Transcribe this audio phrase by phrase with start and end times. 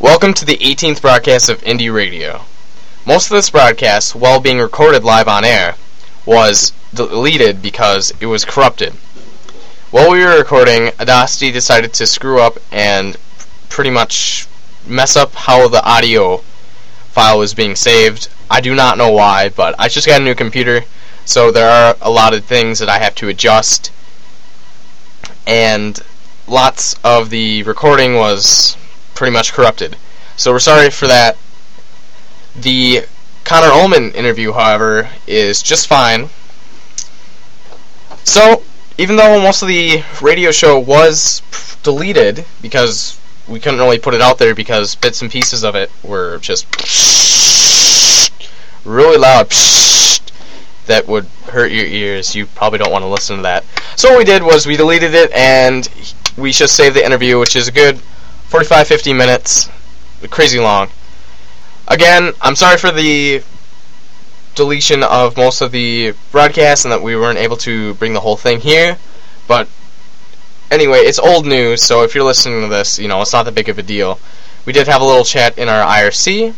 [0.00, 2.40] Welcome to the 18th broadcast of Indie Radio.
[3.04, 5.74] Most of this broadcast, while being recorded live on air,
[6.24, 8.94] was deleted because it was corrupted.
[9.90, 13.18] While we were recording, Audacity decided to screw up and
[13.68, 14.48] pretty much
[14.86, 16.38] mess up how the audio
[17.10, 18.30] file was being saved.
[18.50, 20.84] I do not know why, but I just got a new computer,
[21.26, 23.92] so there are a lot of things that I have to adjust.
[25.46, 26.00] And
[26.48, 28.78] lots of the recording was
[29.20, 29.98] pretty much corrupted.
[30.38, 31.36] So we're sorry for that.
[32.58, 33.04] The
[33.44, 36.30] Connor Ullmann interview, however, is just fine.
[38.24, 38.62] So,
[38.96, 41.42] even though most of the radio show was
[41.82, 45.90] deleted because we couldn't really put it out there because bits and pieces of it
[46.02, 46.64] were just
[48.86, 49.50] really loud
[50.86, 52.34] that would hurt your ears.
[52.34, 53.64] You probably don't want to listen to that.
[53.96, 55.86] So what we did was we deleted it and
[56.38, 58.00] we just saved the interview, which is a good
[58.50, 59.68] 45 50 minutes,
[60.28, 60.88] crazy long.
[61.86, 63.44] Again, I'm sorry for the
[64.56, 68.36] deletion of most of the broadcast and that we weren't able to bring the whole
[68.36, 68.98] thing here,
[69.46, 69.68] but
[70.68, 73.54] anyway, it's old news, so if you're listening to this, you know, it's not that
[73.54, 74.18] big of a deal.
[74.66, 76.52] We did have a little chat in our IRC,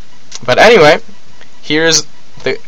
[0.47, 0.97] but anyway,
[1.61, 2.07] here's
[2.43, 2.59] the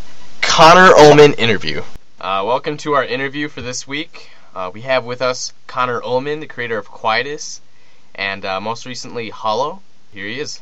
[0.43, 1.83] Connor Ullmann interview.
[2.21, 4.33] Uh, welcome to our interview for this week.
[4.55, 7.63] Uh, we have with us Connor Ullmann, the creator of Quietus,
[8.15, 9.81] and uh, most recently Hollow.
[10.13, 10.61] Here he is.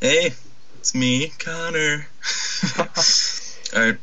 [0.00, 0.32] Hey,
[0.78, 2.06] it's me, Connor.
[3.76, 3.98] All right.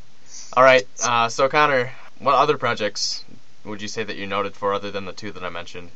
[0.54, 0.88] All right.
[1.04, 3.24] Uh, so Connor, what other projects
[3.64, 5.90] would you say that you're noted for, other than the two that I mentioned?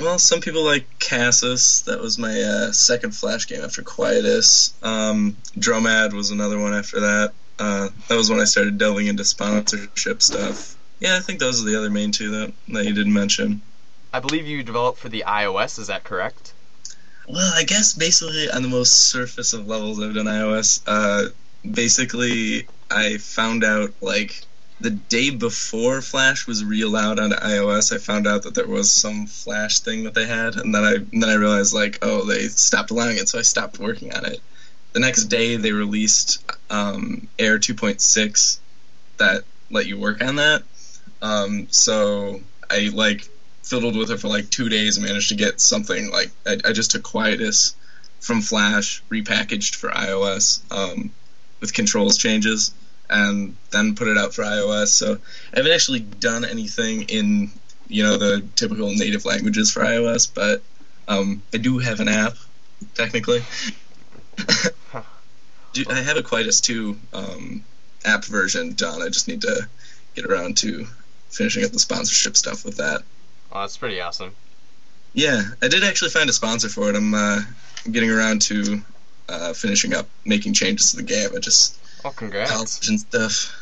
[0.00, 1.82] Well, some people like Cassus.
[1.82, 4.74] That was my uh, second Flash game after Quietus.
[4.82, 7.32] Um, Dromad was another one after that.
[7.58, 10.76] Uh, that was when I started delving into sponsorship stuff.
[11.00, 13.62] Yeah, I think those are the other main two that, that you didn't mention.
[14.14, 15.76] I believe you developed for the iOS.
[15.76, 16.52] Is that correct?
[17.28, 20.80] Well, I guess basically on the most surface of levels I've done iOS.
[20.86, 21.30] Uh,
[21.68, 24.40] basically, I found out like
[24.80, 29.26] the day before Flash was re-allowed onto iOS, I found out that there was some
[29.26, 32.92] Flash thing that they had, and then I then I realized like, oh, they stopped
[32.92, 34.38] allowing it, so I stopped working on it.
[34.92, 36.38] The next day, they released
[36.70, 38.58] um, Air 2.6
[39.16, 39.42] that
[39.72, 40.62] let you work on that.
[41.20, 43.28] Um, so I like
[43.64, 46.72] fiddled with it for like two days and managed to get something like I, I
[46.72, 47.74] just took Quietus
[48.20, 51.10] from Flash, repackaged for iOS um,
[51.60, 52.72] with controls changes
[53.08, 54.88] and then put it out for iOS.
[54.88, 55.18] So
[55.52, 57.50] I haven't actually done anything in
[57.88, 60.62] you know the typical native languages for iOS, but
[61.08, 62.36] um, I do have an app
[62.94, 63.42] technically.
[65.88, 67.64] I have a Quietus 2 um,
[68.04, 69.02] app version done.
[69.02, 69.68] I just need to
[70.14, 70.86] get around to
[71.30, 73.02] finishing up the sponsorship stuff with that.
[73.54, 74.34] Oh, that's pretty awesome.
[75.12, 76.96] Yeah, I did actually find a sponsor for it.
[76.96, 77.40] I'm uh,
[77.90, 78.82] getting around to
[79.28, 81.30] uh, finishing up making changes to the game.
[81.34, 82.86] I just Oh, congrats.
[82.88, 83.54] and stuff.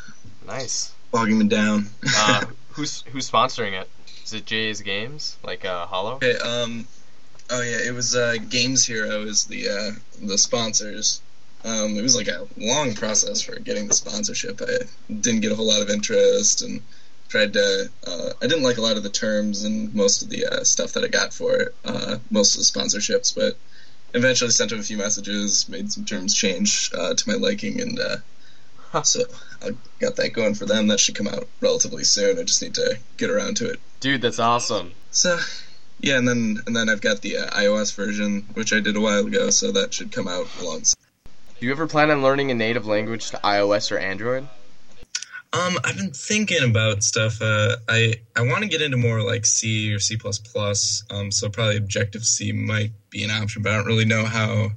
[0.46, 0.92] Nice.
[1.10, 1.88] Bogging me down.
[2.16, 3.88] uh, who's who's sponsoring it?
[4.24, 6.14] Is it Jay's Games, like uh, Hollow?
[6.16, 6.36] Okay.
[6.38, 6.86] Um.
[7.50, 9.90] Oh yeah, it was uh, Games Hero is the uh,
[10.26, 11.20] the sponsors.
[11.64, 14.60] Um, it was like a long process for getting the sponsorship.
[14.62, 14.78] I
[15.20, 16.80] didn't get a whole lot of interest and
[17.32, 17.90] tried to.
[18.06, 20.92] Uh, I didn't like a lot of the terms and most of the uh, stuff
[20.92, 21.74] that I got for it.
[21.82, 23.56] Uh, most of the sponsorships, but
[24.12, 27.98] eventually sent him a few messages, made some terms change uh, to my liking, and
[27.98, 29.22] uh, so
[29.62, 30.88] I got that going for them.
[30.88, 32.38] That should come out relatively soon.
[32.38, 33.80] I just need to get around to it.
[34.00, 34.92] Dude, that's awesome.
[35.10, 35.38] So,
[36.00, 39.00] yeah, and then and then I've got the uh, iOS version, which I did a
[39.00, 40.98] while ago, so that should come out alongside.
[41.58, 44.48] Do you ever plan on learning a native language to iOS or Android?
[45.54, 47.42] Um, I've been thinking about stuff.
[47.42, 51.04] Uh, I I want to get into more like C or C plus plus.
[51.10, 54.70] Um, so probably Objective C might be an option, but I don't really know how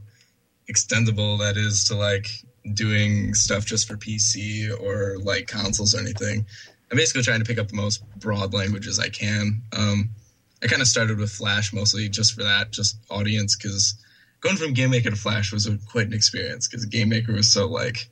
[0.70, 2.28] extendable that is to like
[2.74, 6.46] doing stuff just for PC or like consoles or anything.
[6.92, 9.62] I'm basically trying to pick up the most broad languages I can.
[9.78, 10.10] Um,
[10.62, 13.96] I kind of started with Flash mostly just for that, just audience, because
[14.42, 17.52] going from Game Maker to Flash was a, quite an experience because Game Maker was
[17.52, 18.10] so like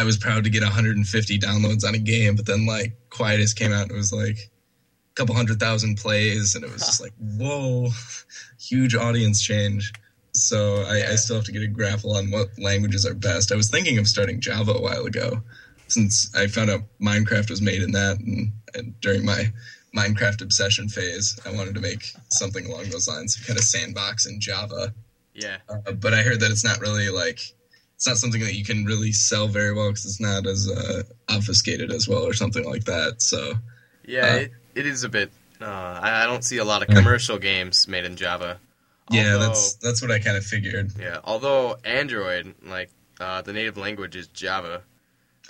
[0.00, 3.70] I was proud to get 150 downloads on a game, but then like Quietus came
[3.70, 7.12] out and it was like a couple hundred thousand plays, and it was just like
[7.18, 7.90] whoa,
[8.58, 9.92] huge audience change.
[10.32, 13.52] So I, I, still have to get a grapple on what languages are best.
[13.52, 15.42] I was thinking of starting Java a while ago,
[15.88, 19.52] since I found out Minecraft was made in that, and, and during my
[19.94, 24.40] Minecraft obsession phase, I wanted to make something along those lines, kind of sandbox in
[24.40, 24.94] Java.
[25.34, 25.58] Yeah.
[25.68, 27.40] Uh, but I heard that it's not really like
[28.00, 31.02] it's not something that you can really sell very well because it's not as uh,
[31.28, 33.20] obfuscated as well or something like that.
[33.20, 33.52] So
[34.06, 35.30] yeah, uh, it, it is a bit.
[35.60, 38.58] Uh, I, I, don't see a lot of commercial games made in Java.
[39.10, 40.92] Yeah, that's that's what I kind of figured.
[40.98, 42.88] Yeah, although Android, like
[43.20, 44.80] uh, the native language is Java.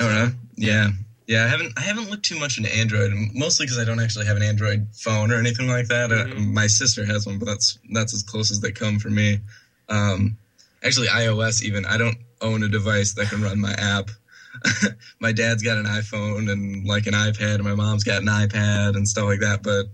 [0.01, 0.33] Oh, really?
[0.57, 0.89] Yeah,
[1.29, 1.45] yeah.
[1.45, 4.37] I haven't I haven't looked too much into Android, mostly because I don't actually have
[4.37, 6.11] an Android phone or anything like that.
[6.11, 6.53] Uh, Mhm.
[6.53, 9.39] my sister has one, but that's that's as close as they come for me.
[9.89, 10.37] Um,
[10.83, 14.11] actually, iOS even I don't own a device that can run my app.
[15.21, 18.97] my dad's got an iPhone and like an iPad, and my mom's got an iPad
[18.97, 19.87] and stuff like that, but.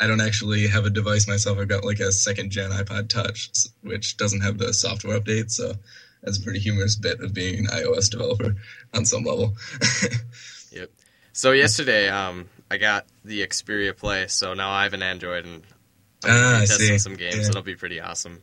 [0.00, 1.56] I don't actually have a device myself.
[1.56, 3.48] I've got like a second gen iPod Touch,
[3.82, 5.52] which doesn't have the software updates.
[5.52, 5.74] So
[6.20, 8.56] that's a pretty humorous bit of being an iOS developer
[8.92, 9.54] on some level.
[10.72, 10.90] Yep.
[11.32, 15.62] So yesterday, um, I got the Xperia Play, so now I have an Android and
[16.24, 17.36] I'm Ah, gonna I be testing some games.
[17.36, 17.48] Yeah.
[17.50, 18.42] It'll be pretty awesome.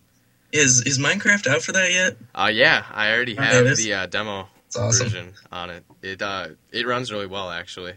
[0.54, 2.18] Is is Minecraft out for that yet?
[2.36, 5.08] Uh, yeah, I already Oh, have it the uh, demo awesome.
[5.08, 5.84] version on it.
[6.02, 7.94] It uh, it runs really well actually.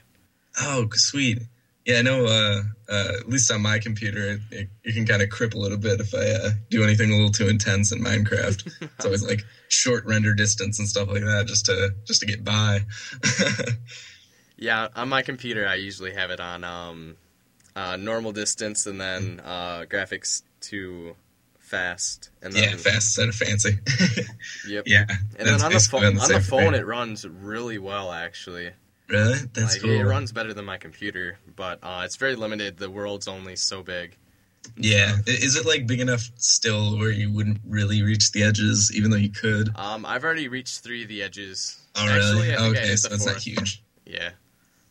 [0.61, 1.41] Oh, sweet.
[1.85, 2.25] Yeah, I know.
[2.25, 5.73] Uh, uh, at least on my computer, it, it, you can kind of cripple it
[5.73, 8.73] a bit if I uh, do anything a little too intense in Minecraft.
[8.97, 12.45] it's always like short render distance and stuff like that, just to just to get
[12.45, 12.81] by.
[14.57, 17.17] Yeah, on my computer, I usually have it on um,
[17.75, 21.17] uh, normal distance and then uh, graphics to
[21.77, 23.79] fast, and then yeah, fast instead of fancy.
[24.63, 24.87] Yep.
[24.87, 25.07] yeah,
[25.37, 26.81] And then on the basically phone, on the phone, thing.
[26.81, 28.73] it runs really well actually.
[29.09, 29.91] really that's like, cool.
[29.91, 32.77] It runs better than my computer, but uh, it's very limited.
[32.79, 34.17] The world's only so big.
[34.77, 39.11] Yeah, is it like big enough still where you wouldn't really reach the edges, even
[39.11, 39.69] though you could?
[39.75, 41.77] Um, I've already reached three of the edges.
[41.97, 42.55] Oh, Actually, really?
[42.55, 43.83] I think I Okay, so the that's not huge.
[44.07, 44.31] Yeah,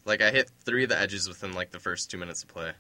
[0.06, 2.74] like I hit three of the edges within like the first two minutes of play.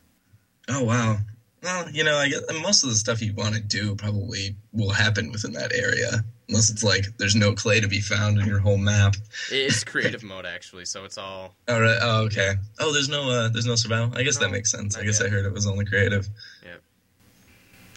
[0.67, 1.17] Oh wow.
[1.63, 4.89] Well, you know, I guess most of the stuff you want to do probably will
[4.91, 8.59] happen within that area, unless it's like there's no clay to be found in your
[8.59, 9.15] whole map.
[9.49, 11.97] It's creative mode actually, so it's all All right.
[12.01, 12.55] Oh, okay.
[12.79, 14.11] Oh, there's no, uh, there's no survival.
[14.17, 14.97] I guess No, that makes sense.
[14.97, 15.27] I guess yet.
[15.27, 16.27] I heard it was only creative.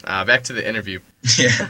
[0.05, 1.01] uh, back to the interview.
[1.37, 1.49] Yeah.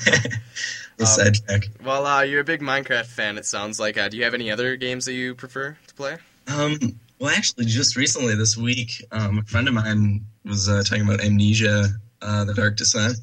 [0.98, 1.68] the Um, sidetrack.
[1.82, 3.38] Well, uh, you're a big Minecraft fan.
[3.38, 3.96] It sounds like.
[3.96, 6.16] Uh, do you have any other games that you prefer to play?
[6.46, 7.00] Um.
[7.18, 11.22] Well, actually, just recently this week, um, a friend of mine was uh, talking about
[11.22, 11.88] Amnesia:
[12.20, 13.16] uh, The Dark Descent,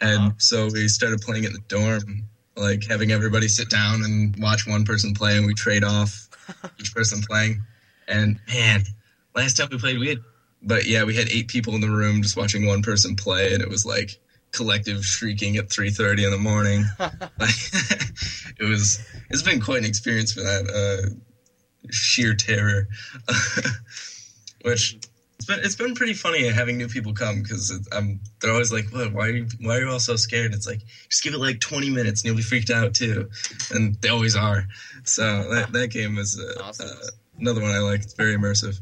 [0.00, 0.30] and Uh-huh.
[0.36, 2.24] so we started playing it in the dorm,
[2.56, 6.28] like having everybody sit down and watch one person play, and we trade off
[6.78, 7.62] each person playing.
[8.06, 8.82] And man,
[9.34, 10.18] last time we played, we had,
[10.62, 13.62] but yeah, we had eight people in the room just watching one person play, and
[13.62, 14.20] it was like
[14.50, 16.84] collective shrieking at three thirty in the morning.
[18.58, 19.00] it was.
[19.30, 20.68] It's been quite an experience for that.
[20.68, 21.14] Uh,
[21.90, 22.88] sheer terror,
[24.62, 24.96] which
[25.36, 28.86] it's been it's been pretty funny having new people come because um they're always like,
[28.90, 29.12] "What?
[29.12, 31.60] Why are you why are you all so scared?" It's like just give it like
[31.60, 33.28] twenty minutes and you'll be freaked out too,
[33.72, 34.66] and they always are.
[35.04, 36.88] So that that game is uh, Awesome.
[36.88, 37.06] uh,
[37.40, 38.02] another one I like.
[38.02, 38.78] It's very immersive.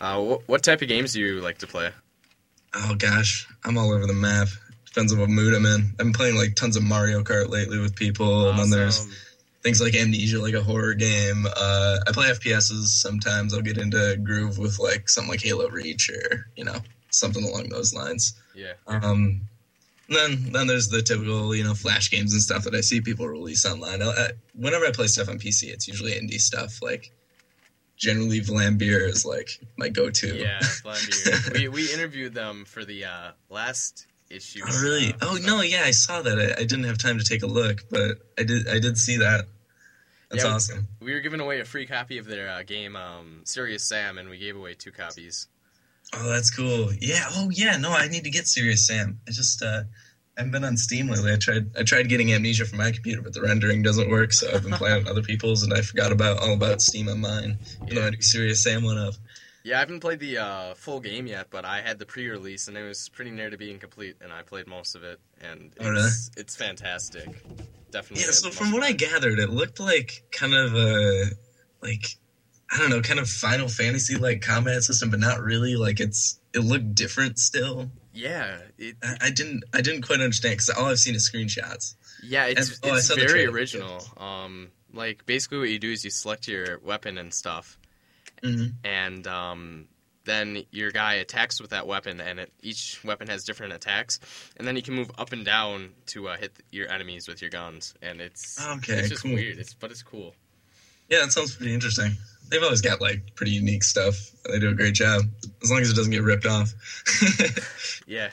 [0.00, 1.90] Uh, wh- what type of games do you like to play?
[2.74, 4.48] Oh gosh, I'm all over the map.
[4.86, 5.82] Depends on what mood I'm in.
[5.92, 9.12] I've been playing like tons of Mario Kart lately with people, and then there's Awesome.
[9.68, 11.46] Things like Amnesia, like a horror game.
[11.46, 13.52] Uh, I play FPSs sometimes.
[13.52, 16.78] I'll get into groove with like something like Halo Reach or you know
[17.10, 18.34] something along those lines.
[18.54, 18.72] yeah.
[18.86, 19.42] Um,
[20.08, 23.28] then then there's the typical you know flash games and stuff that I see people
[23.28, 24.00] release online.
[24.00, 26.80] I, I, whenever I play stuff on PC, it's usually indie stuff.
[26.80, 27.12] Like
[27.98, 30.34] generally, Vlambeer is like my go-to.
[30.34, 31.52] Yeah, Vlambeer.
[31.58, 34.62] we we interviewed them for the uh, last issue.
[34.66, 35.12] Oh really?
[35.12, 36.38] Uh, Oh no, yeah, I saw that.
[36.38, 38.66] I, I didn't have time to take a look, but I did.
[38.66, 39.44] I did see that.
[40.30, 40.50] That's Yeah.
[40.50, 40.88] awesome.
[41.00, 44.28] We were giving away a free copy of their uh, game, um, Serious Sam, and
[44.28, 45.46] we gave away two copies.
[46.12, 46.90] Oh, that's cool.
[47.00, 47.24] Yeah.
[47.30, 47.76] Oh, yeah.
[47.76, 49.20] No, I need to get Serious Sam.
[49.26, 49.82] I just uh,
[50.36, 51.32] I haven't been on Steam lately.
[51.32, 51.76] I tried.
[51.76, 54.32] I tried getting Amnesia for my computer, but the rendering doesn't work.
[54.32, 57.20] So I've been playing on other people's, and I forgot about all about Steam on
[57.20, 57.58] mine.
[57.90, 59.14] Though I do Serious Sam one up.
[59.64, 62.76] Yeah, I haven't played the uh, full game yet, but I had the pre-release, and
[62.78, 65.84] it was pretty near to being complete, and I played most of it, and it's,
[65.84, 66.10] Oh, really?
[66.38, 67.28] it's fantastic.
[67.90, 68.24] Definitely.
[68.26, 68.32] Yeah.
[68.32, 71.24] So from what I gathered, it looked like kind of a
[71.82, 72.06] like
[72.70, 75.76] I don't know, kind of Final Fantasy like combat system, but not really.
[75.76, 77.90] Like it's it looked different still.
[78.12, 81.94] yeah, it, I, I didn't I didn't quite understand because all I've seen is screenshots.
[82.22, 84.02] yeah, it's And- oh, I it's saw very original.
[84.18, 87.78] Um, like basically what you do is you select your weapon and stuff,
[88.42, 88.68] Mm-hmm.
[88.84, 89.86] and um,
[90.28, 94.20] then your guy attacks with that weapon, and it, each weapon has different attacks,
[94.56, 97.50] and then you can move up and down to uh, hit your enemies with your
[97.50, 99.32] guns, and it's Okay, it's just cool.
[99.34, 99.58] weird.
[99.58, 100.34] It's but it's cool.
[101.08, 102.12] Yeah, that sounds pretty interesting.
[102.50, 104.16] They've always got like pretty unique stuff.
[104.50, 105.22] They do a great job
[105.62, 106.72] as long as it doesn't get ripped off.
[108.06, 108.30] Yeah.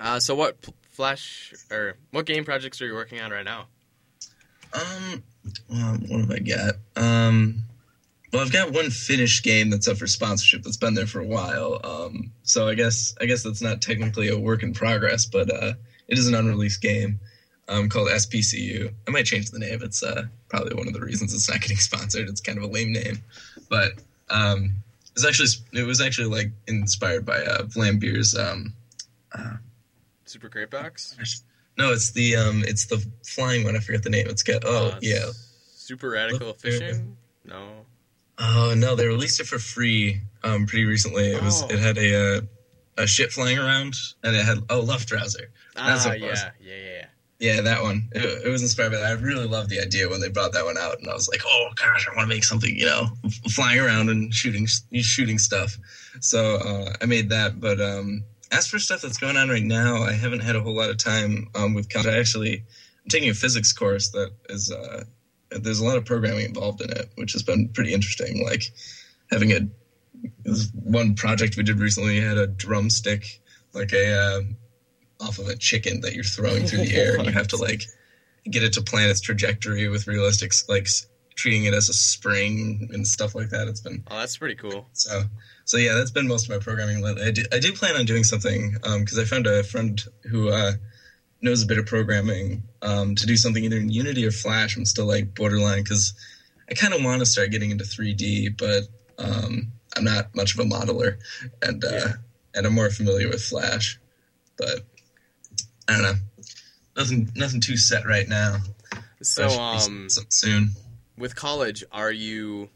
[0.00, 3.66] Uh, so what p- Flash or what game projects are you working on right now?
[4.72, 5.22] um,
[5.68, 6.74] well, what have I got?
[6.96, 7.62] Um,
[8.32, 11.26] Well, I've got one finished game that's up for sponsorship that's been there for a
[11.26, 11.80] while.
[11.82, 15.72] Um, so I guess I guess that's not technically a work in progress, but uh,
[16.06, 17.18] it is an unreleased game
[17.68, 18.92] um, called SPCU.
[19.08, 19.80] I might change the name.
[19.82, 22.28] It's uh, probably one of the reasons it's not getting sponsored.
[22.28, 23.18] It's kind of a lame name,
[23.68, 23.92] but
[24.28, 24.74] um,
[25.16, 25.48] it's actually
[25.80, 28.36] it was actually like inspired by uh, Vlambeer's.
[28.36, 28.74] Um,
[29.32, 29.54] uh,
[30.24, 31.16] Super Crate Box.
[31.76, 33.74] no, it's the um, it's the flying one.
[33.74, 34.28] I forget the name.
[34.28, 35.26] It's got oh Uh, yeah.
[35.74, 37.16] Super Radical Fishing.
[37.44, 37.86] No.
[38.40, 41.32] Oh no, they released it for free um, pretty recently.
[41.32, 41.68] It was Oh.
[41.70, 42.40] it had a uh,
[42.98, 43.94] a ship flying around
[44.24, 45.46] and it had oh Luftrauser.
[45.76, 46.40] That's Ah, it was.
[46.40, 47.06] yeah, yeah, yeah, yeah.
[47.38, 48.10] Yeah, that one.
[48.12, 49.06] It, it was inspired by that.
[49.06, 51.40] I really loved the idea when they brought that one out, and I was like,
[51.46, 53.06] oh gosh, I want to make something you know
[53.50, 55.76] flying around and shooting shooting stuff.
[56.20, 57.58] So uh, I made that.
[57.60, 60.74] But um, as for stuff that's going on right now, I haven't had a whole
[60.76, 62.06] lot of time um, with college.
[62.08, 62.56] I actually
[63.04, 65.04] I'm taking a physics course that is uh,
[65.50, 68.44] there's a lot of programming involved in it, which has been pretty interesting.
[68.44, 68.62] Like
[69.30, 69.60] having a
[70.74, 73.40] one project we did recently had a drumstick,
[73.72, 74.40] like a uh,
[75.20, 77.82] off of a chicken that you're throwing through the air, and you have to like
[78.44, 80.88] get it to plan its trajectory with realistic, like
[81.36, 83.68] treating it as a spring and stuff like that.
[83.68, 84.88] It's been Oh, that's pretty cool.
[84.92, 85.22] so,
[85.64, 87.22] so yeah, that's been most of my programming lately.
[87.22, 90.72] I do, I do plan on doing something because I found a friend who uh,
[91.42, 94.76] knows a bit of programming um, to do something either in Unity or Flash.
[94.76, 96.12] I'm still like borderline because
[96.70, 98.84] I kind of want to start getting into 3D, but
[99.18, 101.18] um, I'm not much of a modeler,
[101.62, 102.12] and uh, Yeah.
[102.54, 103.98] and I'm more familiar with Flash.
[104.56, 104.80] But
[105.88, 106.14] I don't know,
[106.96, 108.58] nothing nothing too set right now.
[109.22, 110.70] So, I should be um, soon.
[111.18, 112.70] with college, are you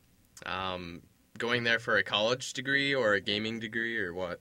[0.44, 1.02] um,
[1.38, 4.40] going there for a college degree or a gaming degree or what?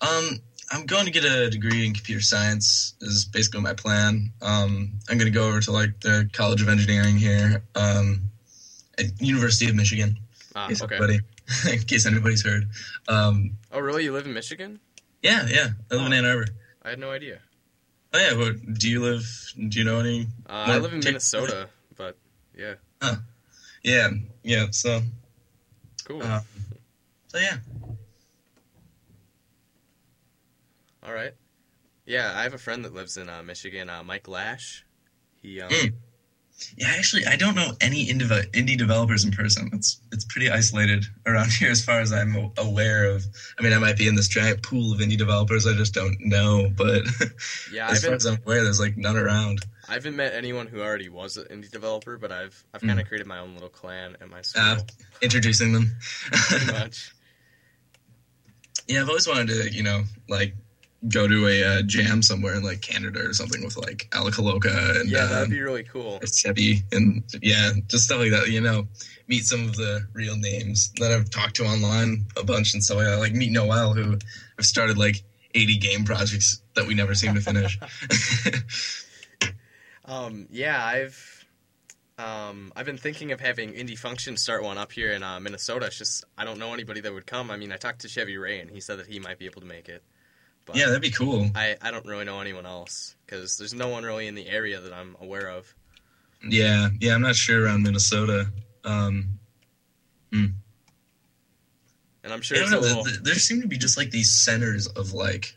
[0.00, 0.40] Um,
[0.70, 2.94] I'm going to get a degree in computer science.
[3.00, 4.32] Is basically my plan.
[4.42, 8.30] Um, I'm going to go over to like the College of Engineering here, um,
[8.98, 10.18] at University of Michigan.
[10.56, 10.94] Ah, in case okay.
[10.96, 11.20] anybody,
[11.72, 12.68] in case anybody's heard.
[13.08, 14.04] Um, Oh, really?
[14.04, 14.80] You live in Michigan?
[15.22, 15.68] yeah, yeah.
[15.90, 16.16] I live in Oh.
[16.16, 16.46] Ann Arbor.
[16.82, 17.38] I had no idea.
[18.12, 18.34] Oh yeah.
[18.36, 19.24] But do you live?
[19.56, 20.28] Do you know any?
[20.48, 22.16] Uh, I live in Minnesota, but
[22.56, 22.74] yeah,
[23.82, 24.10] Yeah,
[24.44, 24.66] yeah.
[24.70, 25.02] So,
[26.04, 26.22] cool.
[26.22, 26.40] uh,
[27.28, 27.56] so yeah.
[31.04, 31.32] All right.
[32.06, 34.84] Yeah, I have a friend that lives in uh, Michigan, uh, Mike Lash.
[35.42, 35.92] He um, Mm.
[36.76, 39.70] Yeah, actually, I don't know any indie, indie developers in person.
[39.72, 43.24] It's it's pretty isolated around here as far as I'm aware of.
[43.58, 46.16] I mean, I might be in this giant pool of indie developers I just don't
[46.20, 47.02] know, but
[47.72, 49.64] yeah, as I've far been, as I'm aware, there's like none around.
[49.88, 53.08] I haven't met anyone who already was an indie developer, but I've I've kind of
[53.08, 54.78] created my own little clan at my school, Ah.
[55.22, 55.96] Introducing them.
[56.30, 57.12] pretty much.
[58.86, 60.54] yeah, I've always wanted to, you know, like
[61.08, 65.00] go to a uh, jam somewhere in like Canada or something with like Alec Holowka
[65.00, 66.20] and Yeah, that'd be really cool.
[66.20, 68.48] Sebi and yeah, just stuff like that.
[68.48, 68.88] You know,
[69.28, 72.98] meet some of the real names that I've talked to online a bunch and stuff
[72.98, 73.18] like that.
[73.18, 74.18] Like meet Noel, who
[74.58, 75.22] I've started like
[75.54, 77.78] 80 game projects that we never seem to finish.
[80.06, 81.46] Um, yeah, I've
[82.18, 85.86] um, I've been thinking of having Indie Function start one up here in uh, Minnesota.
[85.86, 87.50] It's just I don't know anybody that would come.
[87.50, 89.60] I mean, I talked to Chevy Ray and he said that he might be able
[89.62, 90.02] to make it.
[90.66, 91.50] But yeah, that'd be cool.
[91.54, 94.80] I, I don't really know anyone else because there's no one really in the area
[94.80, 95.72] that I'm aware of.
[96.46, 98.50] Yeah, yeah, I'm not sure around Minnesota.
[98.84, 99.38] Um,
[100.32, 100.54] And
[102.32, 102.88] I'm sure I it's don't a know.
[102.88, 103.04] little.
[103.04, 105.54] th- th- There seem to be just like these centers of like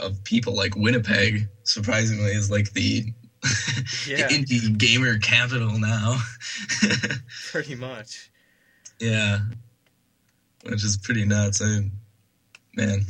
[0.00, 0.54] of people.
[0.56, 3.04] Like Winnipeg, surprisingly, is like the,
[4.08, 4.26] Yeah.
[4.26, 6.18] the indie gamer capital now.
[7.52, 8.30] Pretty much.
[8.98, 9.38] yeah,
[10.64, 11.62] which is pretty nuts.
[11.62, 11.88] I,
[12.74, 13.06] man,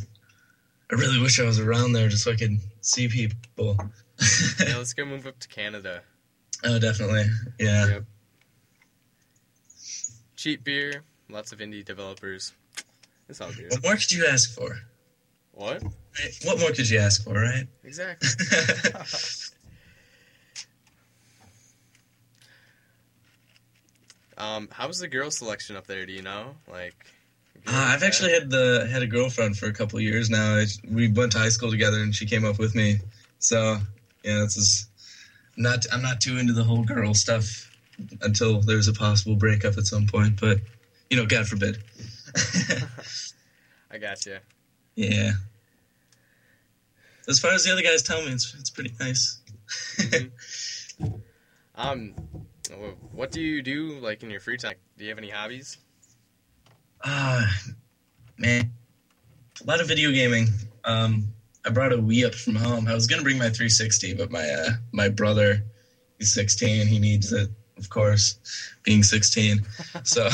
[0.91, 3.77] I really wish I was around there just so I could see people.
[4.61, 6.03] Yeah, let's go move up to Canada.
[6.65, 7.25] oh, definitely.
[7.59, 7.87] Yeah.
[7.89, 8.05] Yep.
[10.37, 12.53] Cheap beer, lots of indie developers.
[13.29, 13.73] It's all good.
[13.73, 14.79] What more could you ask for?
[15.53, 15.83] What?
[16.45, 17.67] What more could you ask for, right?
[17.83, 18.29] Exactly.
[24.39, 26.07] um, how's the girl selection up there?
[26.07, 26.55] Do you know?
[26.71, 27.07] Like,
[27.67, 30.57] Uh, I've actually had the had a girlfriend for a couple years now.
[30.57, 32.99] I, we went to high school together, and she came up with me.
[33.39, 33.79] So
[34.23, 34.89] yeah, this is
[35.57, 35.87] not.
[35.93, 37.71] I'm not too into the whole girl stuff
[38.21, 40.41] until there's a possible breakup at some point.
[40.41, 40.61] But
[41.11, 41.79] you know, God forbid.
[43.91, 44.39] I got you.
[44.95, 45.33] yeah.
[47.29, 49.41] As far as the other guys tell me, it's it's pretty nice.
[51.77, 52.15] Um,
[53.13, 54.77] what do you do like in your free time?
[54.97, 55.77] Do you have any hobbies?
[57.05, 57.49] Ah,
[58.39, 58.71] man,
[59.63, 60.49] a lot of video gaming.
[60.85, 61.29] Um,
[61.65, 62.89] I brought a Wii up from home.
[62.89, 65.63] I was gonna bring my 360, but my uh, my brother,
[66.19, 66.87] he's 16.
[66.87, 68.39] He needs it of course,
[68.83, 69.65] being 16.
[70.05, 70.29] So,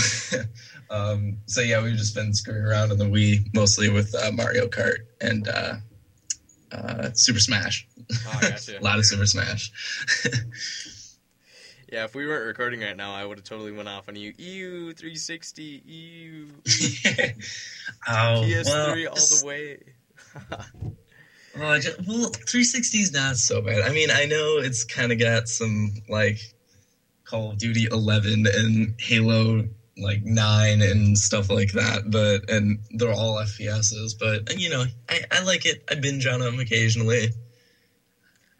[0.90, 4.68] um, so yeah, we've just been screwing around on the Wii mostly with uh, Mario
[4.68, 5.74] Kart and uh,
[6.70, 7.86] uh, Super Smash.
[8.28, 8.78] Oh, gotcha.
[8.80, 9.72] A lot of Super Smash.
[11.92, 14.32] Yeah, if we weren't recording right now, I would have totally went off on you.
[14.38, 16.48] EU 360, EU,
[18.08, 19.78] oh, PS3 well, all the way.
[21.54, 23.82] Oh, I just, well, 360 is not so bad.
[23.82, 26.38] I mean, I know it's kind of got some like
[27.24, 29.68] Call of Duty 11 and Halo
[29.98, 34.18] like 9 and stuff like that, but and they're all FPSs.
[34.18, 35.84] But you know, I, I like it.
[35.90, 37.34] I binge on them occasionally.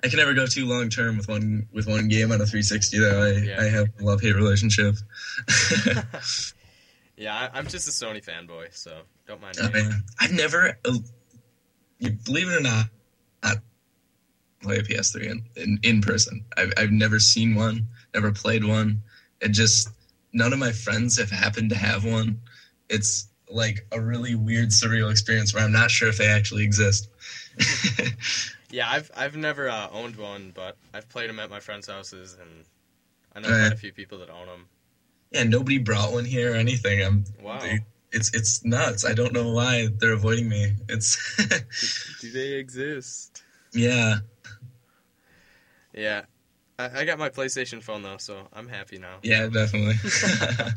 [0.05, 2.99] I can never go too long term with one with one game on a 360
[2.99, 3.23] though.
[3.23, 3.61] I, Yeah.
[3.61, 4.97] I have a love hate relationship.
[7.17, 9.71] yeah, I, I'm just a Sony fanboy, so don't mind me.
[9.73, 10.03] man.
[10.21, 10.99] I've never, uh,
[12.25, 12.87] believe it or not,
[13.45, 13.59] not
[14.61, 16.45] play a PS3 in, in, in person.
[16.57, 19.03] I've, I've never seen one, never played one.
[19.41, 19.89] It just,
[20.33, 22.41] none of my friends have happened to have one.
[22.89, 27.09] It's like a really weird, surreal experience where I'm not sure if they actually exist.
[28.73, 32.37] Yeah, I've I've never uh, owned one, but I've played them at my friends' houses,
[32.41, 32.65] and
[33.37, 34.67] I know quite a few people that own them.
[35.31, 37.03] yeah, nobody brought one here or anything.
[37.05, 37.61] I'm, Wow.
[37.61, 39.05] they- it's it's nuts.
[39.07, 40.75] I don't know why they're avoiding me.
[40.89, 41.37] It's
[42.21, 43.43] Do they exist?
[43.73, 44.17] yeah.
[45.95, 46.23] Yeah,
[46.79, 49.17] I, I got my PlayStation phone though, so I'm happy now.
[49.23, 49.95] Yeah, definitely.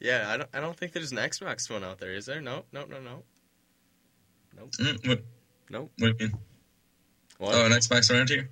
[0.00, 2.40] Yeah, I don't I don't think there's an Xbox phone out there, is there?
[2.40, 3.24] No, no, no, no.
[4.78, 5.24] Mm, what,
[5.70, 5.90] Nope.
[5.98, 6.38] what do you mean?
[7.38, 7.54] What?
[7.54, 8.48] Oh, an Xbox around here?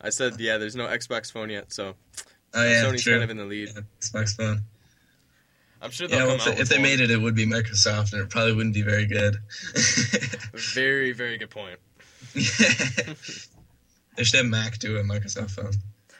[0.00, 1.94] I said yeah, there's no Xbox phone yet, so
[2.54, 3.12] Oh yeah, Sony's true.
[3.14, 3.68] kind of in the lead.
[3.74, 4.62] Yeah, Xbox Phone.
[5.82, 7.20] I'm sure they'll Yeah, well, come if, out they, with if they made it, it
[7.20, 9.36] would be Microsoft, and it probably wouldn't be very good.
[10.74, 11.78] Very, very good point.
[12.34, 15.72] they should have Mac do a Microsoft phone.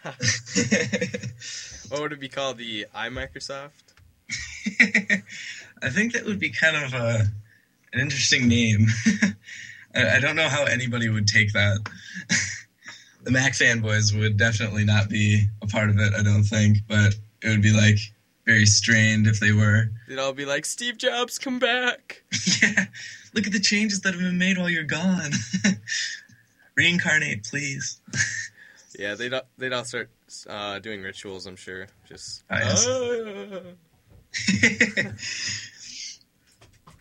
[1.91, 2.59] What would it be called?
[2.59, 3.71] The iMicrosoft?
[5.83, 7.27] I think that would be kind of a,
[7.95, 8.87] an interesting name.
[9.99, 11.79] I, I don't know how anybody would take that.
[13.25, 17.15] the Mac fanboys would definitely not be a part of it, I don't think, but
[17.43, 17.99] it would be like
[18.47, 19.91] very strained if they were.
[20.09, 22.23] They'd all be like, Steve Jobs, come back.
[22.63, 22.87] yeah,
[23.35, 25.33] look at the changes that have been made while you're gone.
[26.77, 28.01] Reincarnate, please.
[28.99, 30.11] Yeah, they'd all- they'd all start
[30.49, 31.47] uh, doing rituals.
[31.47, 31.89] I'm sure.
[32.09, 32.87] Just Oh, yes.
[36.87, 36.93] "Ah,"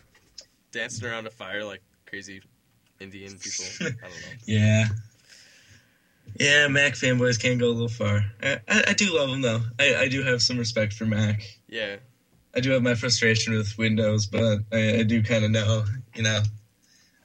[0.72, 2.42] dancing around a fire like crazy
[3.00, 3.64] Indian people.
[3.80, 4.08] I don't know.
[4.46, 4.86] yeah.
[6.38, 8.22] Yeah, Mac fanboys can go a little far.
[8.42, 9.60] I, I, I do love them though.
[9.80, 11.42] I, I do have some respect for Mac.
[11.68, 11.96] Yeah,
[12.54, 15.84] I do have my frustration with Windows, but I, I do kind of know,
[16.14, 16.40] you know,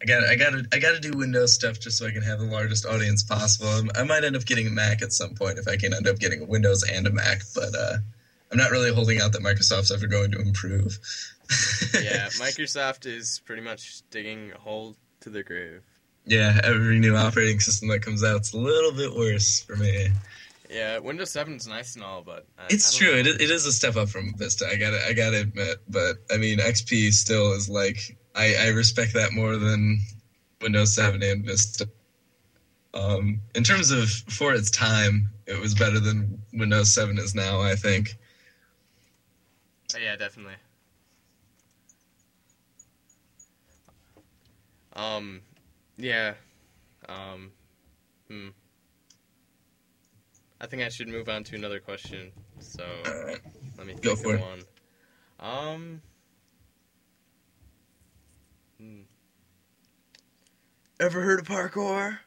[0.02, 2.22] I got I got to I got to do Windows stuff just so I can
[2.24, 3.68] have the largest audience possible.
[3.68, 6.08] I'm- I might end up getting a Mac at some point if I can end
[6.08, 7.98] up getting a Windows and a Mac, but uh,
[8.52, 10.98] I'm not really holding out that Microsoft's ever going to improve.
[11.94, 12.28] yeah.
[12.40, 15.82] Microsoft is pretty much digging a hole to their grave.
[16.26, 20.10] yeah, every new operating system that comes out, it's a little bit worse for me.
[20.70, 23.14] Yeah, Windows 7 is nice and all, but I, It's I true.
[23.14, 24.66] It, it is a step up from Vista.
[24.68, 25.78] I gotta, I gotta admit.
[25.88, 30.00] But I mean, XP still is like I, I respect that more than
[30.62, 31.88] Windows 7 and Vista.
[32.96, 37.62] Um, in terms of for its time, it was better than Windows 7 is now.
[37.62, 38.16] I think.
[40.02, 40.56] Yeah, definitely.
[44.96, 45.42] Um,
[45.98, 46.34] yeah.
[47.10, 47.52] Um,
[48.30, 48.50] hmm.
[50.62, 52.32] I think I should move on to another question.
[52.60, 52.84] So
[53.78, 54.46] let me think Go for of it.
[54.46, 54.64] one.
[55.40, 56.02] Um.
[58.80, 59.02] hmm.
[61.00, 62.20] Ever heard of parkour?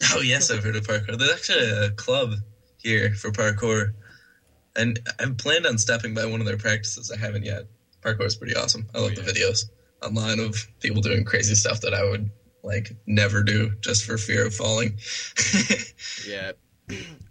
[0.12, 1.18] oh yes, I've heard of parkour.
[1.18, 2.34] There's actually a club
[2.76, 3.94] here for parkour,
[4.76, 7.10] and I've planned on stepping by one of their practices.
[7.10, 7.62] I haven't yet.
[8.02, 8.86] Parkour is pretty awesome.
[8.94, 9.64] I love Oh, the videos
[10.02, 12.30] online of people doing crazy stuff that I would
[12.62, 14.98] like never do just for fear of falling.
[16.28, 16.52] Yeah,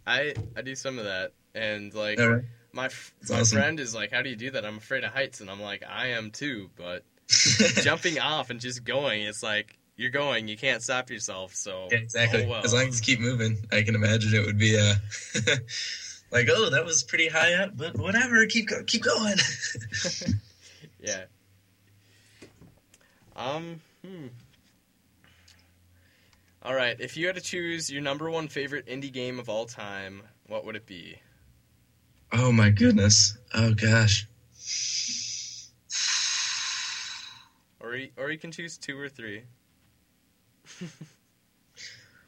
[0.07, 2.17] I I do some of that, and like
[2.73, 3.57] my That's my awesome.
[3.57, 5.83] friend is like, "How do you do that?" I'm afraid of heights, and I'm like,
[5.87, 7.03] "I am too." But
[7.81, 11.55] jumping off and just going, it's like you're going, you can't stop yourself.
[11.55, 12.43] So Yeah, exactly.
[12.45, 12.63] oh, well.
[12.63, 14.93] As long as you keep moving, I can imagine it would be uh,
[16.31, 18.45] like, oh, that was pretty high up, but whatever.
[18.45, 19.35] Keep go- keep going.
[20.99, 21.25] yeah.
[23.35, 23.81] Um.
[24.05, 24.27] Hmm.
[26.63, 26.95] All right.
[26.99, 30.65] If you had to choose your number one favorite indie game of all time, what
[30.65, 31.17] would it be?
[32.33, 33.37] oh my goodness.
[33.53, 34.27] Oh gosh.
[37.79, 39.43] Or you, or you can choose two or three.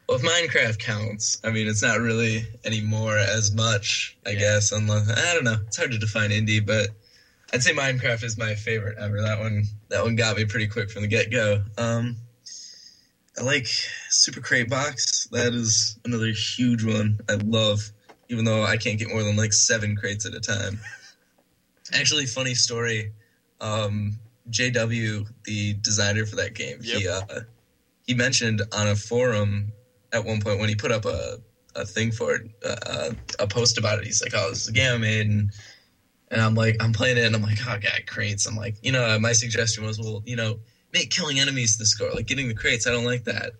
[0.08, 4.38] Well, if Minecraft counts, I mean, it's not really anymore as much, I Yeah.
[4.38, 4.72] guess.
[4.72, 6.88] Unless I don't know, it's hard to define indie, but
[7.52, 9.22] I'd say Minecraft is my favorite ever.
[9.22, 11.64] That one, that one got me pretty quick from the get go.
[11.78, 12.16] Um,
[13.38, 13.66] I like
[14.10, 15.28] Super Crate Box.
[15.30, 17.20] That is another huge one.
[17.28, 17.80] I love,
[18.28, 20.80] even though I can't get more than like seven crates at a time.
[21.94, 23.12] Actually, funny story.
[23.60, 24.18] Um,
[24.50, 27.40] JW, the designer for that game, he uh,
[28.06, 29.72] he mentioned on a forum
[30.12, 31.38] at one point when he put up a,
[31.74, 34.04] a thing for it, uh, a post about it.
[34.06, 35.50] He's like, "Oh, this is a game I made," and
[36.30, 38.92] and I'm like, I'm playing it, and I'm like, "Oh, God, crates." I'm like, you
[38.92, 40.58] know, uh, my suggestion was, well, you know,
[40.92, 42.86] make killing enemies the score, like getting the crates.
[42.86, 43.52] I don't like that.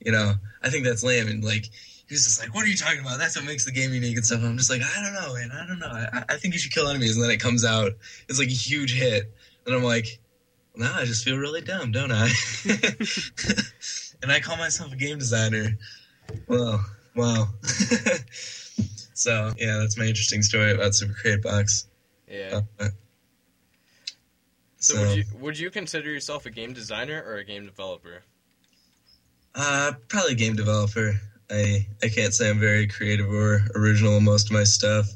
[0.00, 1.28] You know, I think that's lame.
[1.28, 1.66] And like,
[2.08, 3.18] he was just like, "What are you talking about?
[3.18, 5.50] That's what makes the game unique and stuff." I'm just like, I don't know, man.
[5.52, 5.86] I don't know.
[5.86, 7.92] I, I think you should kill enemies, and then it comes out,
[8.28, 9.32] it's like a huge hit,
[9.66, 10.18] and I'm like,
[10.76, 12.28] now I just feel really dumb, don't I?
[14.22, 15.78] and I call myself a game designer.
[16.48, 16.84] Well,
[17.14, 17.48] wow.
[19.14, 21.86] so yeah, that's my interesting story about Super Crate Box.
[22.28, 22.60] Yeah.
[22.80, 22.88] Uh,
[24.78, 28.22] So, would you would you consider yourself a game designer or a game developer?
[29.54, 31.20] Uh, probably game developer.
[31.50, 35.06] I I can't say I'm very creative or original in most of my stuff.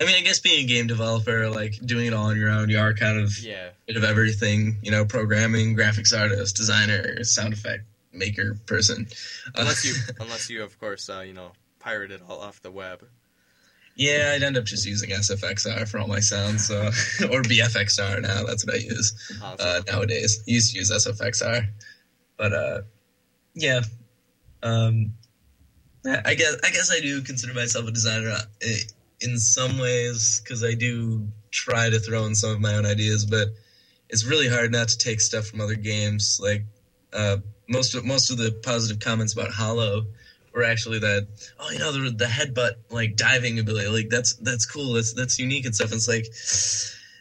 [0.00, 2.68] I mean, I guess being a game developer, like doing it all on your own,
[2.70, 3.70] you are kind of Yeah.
[3.86, 4.78] bit of everything.
[4.82, 9.06] You know, programming, graphics artist, designer, sound effect maker, person.
[9.48, 12.70] Uh, Unless you unless you of course uh, you know pirate it all off the
[12.70, 13.04] web.
[13.94, 16.80] Yeah, I'd end up just using SFXR for all my sounds, so
[17.30, 18.44] or BFXR now.
[18.44, 19.12] That's what I use.
[19.42, 20.42] Uh, uh, nowadays.
[20.46, 21.66] I used to use SFXR,
[22.36, 22.82] but uh,
[23.54, 23.80] yeah.
[24.62, 25.14] Um,
[26.06, 28.68] I I guess I guess I do consider myself a designer uh,
[29.20, 33.26] in some ways because I do try to throw in some of my own ideas,
[33.26, 33.48] but
[34.08, 36.40] it's really hard not to take stuff from other games.
[36.42, 36.64] Like
[37.12, 40.06] uh, most of most of the positive comments about Hollow
[40.54, 41.26] were actually that
[41.58, 45.38] oh you know the the headbutt like diving ability like that's that's cool that's that's
[45.38, 45.90] unique and stuff.
[45.90, 46.26] And it's like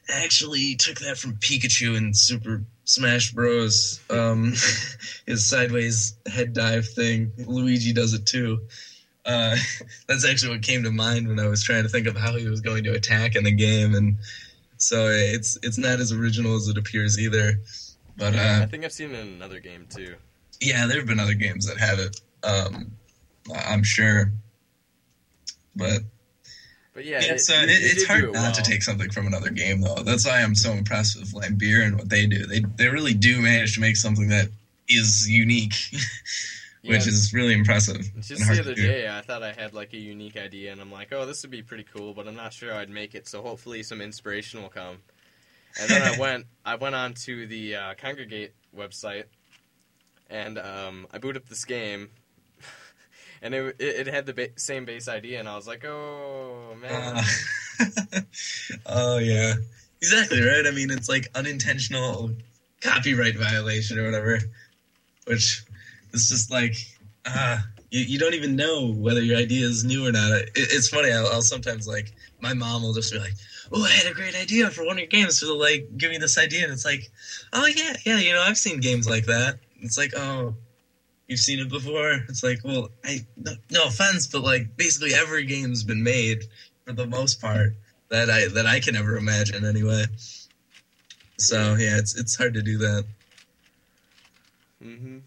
[0.10, 4.02] I actually took that from Pikachu in Super Smash Bros.
[4.10, 4.54] Um,
[5.26, 7.32] his sideways head dive thing.
[7.38, 8.62] Luigi does it too.
[9.26, 9.56] Uh,
[10.08, 12.48] that's actually what came to mind when I was trying to think of how he
[12.48, 14.18] was going to attack in the game, and
[14.78, 17.62] so it's it's not as original as it appears either.
[18.18, 20.16] But yeah, uh, I think I've seen it in another game too.
[20.60, 22.20] yeah, there have been other games that have it.
[22.44, 22.92] Um,
[23.54, 24.32] I'm sure,
[25.76, 26.02] but
[26.94, 29.82] But yeah, it's, uh, it, it's hard it not to take something from another game,
[29.82, 29.96] though.
[30.04, 32.46] That's why I'm so impressed with Vlambeer and what they do.
[32.46, 34.50] They they really do manage to make something that
[34.90, 35.76] is unique,
[36.86, 38.06] which Yeah, is really impressive.
[38.20, 41.14] Just the other day, I thought I had like a unique idea, and I'm like,
[41.14, 43.28] "Oh, this would be pretty cool," but I'm not sure I'd make it.
[43.28, 45.00] So hopefully, some inspiration will come.
[45.78, 49.26] And then I went, I went on to the uh, Kongregate website,
[50.30, 52.10] and um, I booted up this game,
[53.42, 57.24] and it it, had the ba- same base idea, and I was like, "Oh man."
[57.80, 58.22] Uh,
[58.86, 59.56] oh yeah,
[60.02, 60.66] exactly right.
[60.66, 62.32] I mean, it's like unintentional
[62.82, 64.40] copyright violation or whatever,
[65.26, 65.64] which
[66.14, 66.76] it's just like
[67.26, 70.32] uh, you, you don't even know whether your idea is new or not.
[70.32, 71.12] It, it's funny.
[71.12, 73.34] I'll, I'll sometimes like my mom will just be like,
[73.72, 76.12] "Oh, I had a great idea for one of your games." So they'll, like give
[76.12, 77.10] me this idea, and it's like,
[77.54, 80.56] "Oh yeah, yeah, you know, I've seen games like that." It's like, "Oh."
[81.32, 82.12] You've seen it before.
[82.28, 86.44] It's like, well, I no, no offense, but like basically every game's been made
[86.86, 87.74] for the most part
[88.10, 90.04] that I that I can ever imagine anyway.
[91.38, 93.06] So yeah, it's it's hard to do that.
[94.82, 95.20] hmm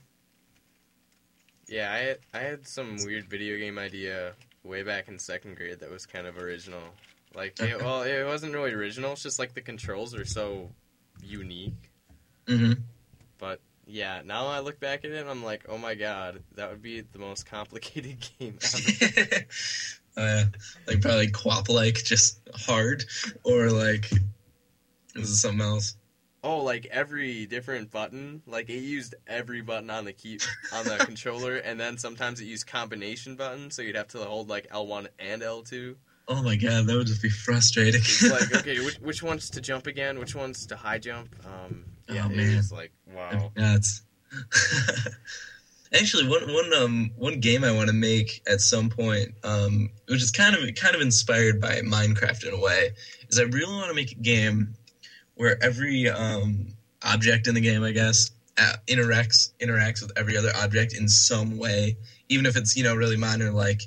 [1.68, 5.80] Yeah, I had, I had some weird video game idea way back in second grade
[5.80, 6.82] that was kind of original.
[7.34, 9.12] Like, it, well, it wasn't really original.
[9.12, 10.70] It's just like the controls are so
[11.22, 11.90] unique.
[12.46, 12.72] hmm
[13.38, 16.70] But yeah, now I look back at it, and I'm like, oh my god, that
[16.70, 18.58] would be the most complicated game
[19.00, 19.44] ever.
[20.16, 20.44] uh,
[20.86, 23.04] like probably quap like just hard
[23.44, 24.10] or like
[25.14, 25.96] is it something else?
[26.44, 30.38] oh, like every different button, like it used every button on the key
[30.72, 34.48] on the controller, and then sometimes it used combination buttons, so you'd have to hold
[34.48, 35.96] like L1 and L2.
[36.28, 38.00] Oh my god, that would just be frustrating.
[38.00, 40.18] It's like, okay, which, which one's to jump again?
[40.18, 41.34] Which one's to high jump?
[41.44, 42.56] Um, yeah, Oh, man.
[42.56, 43.50] was like, wow.
[43.56, 44.02] Nuts.
[45.92, 50.22] Actually, one one um one game I want to make at some point, um, which
[50.22, 52.90] is kind of kind of inspired by Minecraft in a way,
[53.28, 54.74] is I really want to make a game
[55.36, 56.66] where every um
[57.02, 61.58] object in the game, I guess, uh, interacts interacts with every other object in some
[61.58, 61.96] way,
[62.28, 63.82] even if it's you know really minor, like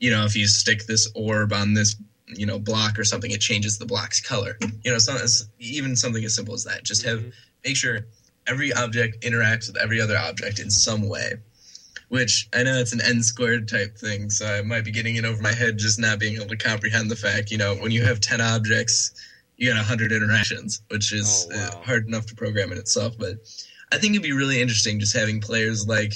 [0.00, 1.94] you know if you stick this orb on this
[2.26, 4.58] you know block or something, it changes the block's color.
[4.82, 5.18] You know, some,
[5.60, 6.82] even something as simple as that.
[6.82, 7.32] Just have Mhm.
[7.64, 8.06] Make sure
[8.46, 11.34] every object interacts with every other object in some way.
[12.08, 15.24] which I know it's an n squared type thing, so I might be getting it
[15.24, 18.04] over my head just not being able to comprehend the fact, you know, when you
[18.04, 19.12] have 10 objects,
[19.56, 21.62] you got 100 interactions, which is Oh, wow.
[21.82, 23.16] uh, hard enough to program in itself.
[23.18, 23.36] But
[23.90, 26.12] I think it'd be really interesting just having players like,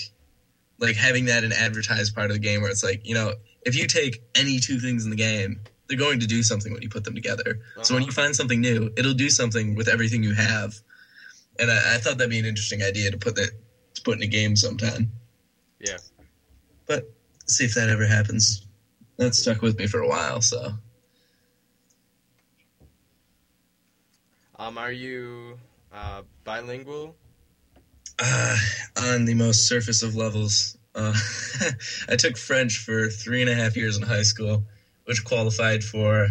[0.78, 3.32] like having that an advertised part of the game where it's like, you know,
[3.62, 5.58] if you take any two things in the game,
[5.88, 7.60] they're going to do something when you put them together.
[7.82, 8.06] So when Uh-huh.
[8.06, 10.74] you find something new, it'll do something with everything you have.
[11.58, 13.50] And I, I thought that'd be an interesting idea to put that
[13.94, 15.10] to put in a game sometime.
[15.80, 15.98] Yeah.
[16.86, 17.10] But
[17.46, 18.66] see if that ever happens.
[19.16, 20.72] That stuck with me for a while, so
[24.58, 25.58] Um, are you
[25.92, 27.14] uh, bilingual?
[28.18, 28.56] uh,
[29.00, 30.76] on the most surface of levels.
[30.94, 31.14] Uh,
[32.08, 34.64] I took French for three and a half years in high school,
[35.04, 36.30] which qualified for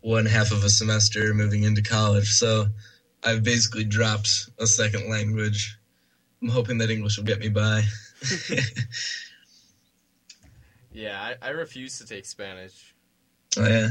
[0.00, 2.32] one half of a semester moving into college.
[2.32, 2.66] So
[3.24, 5.78] I've basically dropped a second language.
[6.40, 7.82] I'm hoping that English will get me by.
[10.98, 12.92] Yeah, I, I refuse to take Spanish.
[13.56, 13.90] Oh yeah.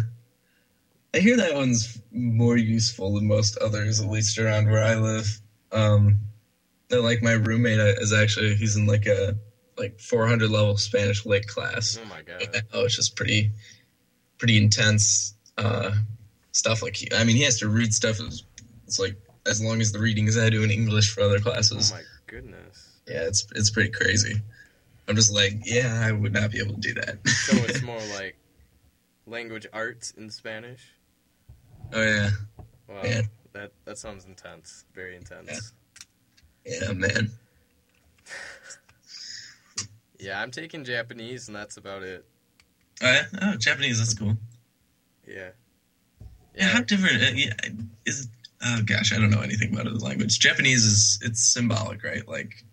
[1.13, 5.39] I hear that one's more useful than most others, at least around where I live.
[5.71, 6.19] Um,
[6.89, 9.37] that, like my roommate uh, is actually he's in like a
[9.77, 11.97] like 400 level Spanish lit class.
[12.01, 12.63] Oh my god.
[12.73, 13.51] Oh, it's just pretty,
[14.37, 15.91] pretty intense uh,
[16.51, 16.83] stuff.
[16.83, 18.19] Like he, I mean, he has to read stuff.
[18.19, 18.43] As,
[18.87, 21.91] it's like as long as the reading as I do in English for other classes.
[21.91, 22.97] Oh my goodness.
[23.07, 24.41] yeah, it's it's pretty crazy.
[25.07, 27.25] I'm just like, yeah, I would not be able to do that.
[27.27, 28.35] So it's more like
[29.25, 30.81] language arts in Spanish.
[31.93, 32.29] oh yeah,
[32.89, 33.21] Wow, Yeah.
[33.53, 34.85] that that sounds intense.
[34.93, 35.73] Very intense.
[36.65, 37.31] yeah, man.
[40.19, 42.25] Yeah, I'm taking Japanese, and that's about it.
[43.03, 43.25] Oh, yeah?
[43.43, 43.99] oh, Japanese.
[43.99, 44.35] That's cool.
[45.27, 45.49] Yeah.
[46.55, 47.53] Yeah, how different uh, yeah,
[48.03, 48.27] is?
[48.63, 50.39] Oh gosh, I don't know anything about the language.
[50.39, 52.27] Japanese is it's symbolic, right?
[52.27, 52.63] Like,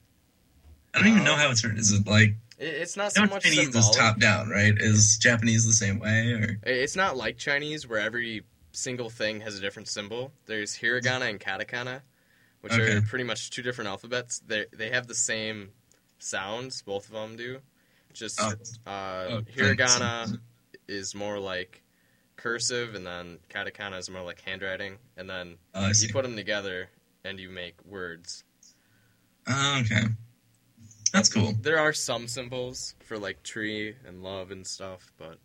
[0.95, 1.79] I don't even know how it's written.
[1.79, 3.91] Is it like it's not you so know, much Chinese symbolic.
[3.91, 4.75] is top down, right?
[4.77, 9.59] Is Japanese the same way, or It's not like Chinese where every single thing has
[9.59, 10.33] a different symbol.
[10.47, 12.01] There's hiragana and katakana,
[12.63, 12.97] which Okay.
[12.97, 14.41] are pretty much two different alphabets.
[14.47, 15.71] They they have the same
[16.19, 17.59] sounds, both of them do.
[18.15, 18.53] Just Oh.
[18.87, 18.91] uh,
[19.29, 20.39] Oh, hiragana
[20.89, 21.83] is more like
[22.37, 24.99] cursive, and then katakana is more like handwriting.
[25.17, 26.89] And then oh, you put them together,
[27.25, 28.45] and you make words.
[29.47, 30.05] Oh, okay,
[31.13, 31.55] that's cool.
[31.61, 35.39] There are some symbols for like tree and love and stuff, but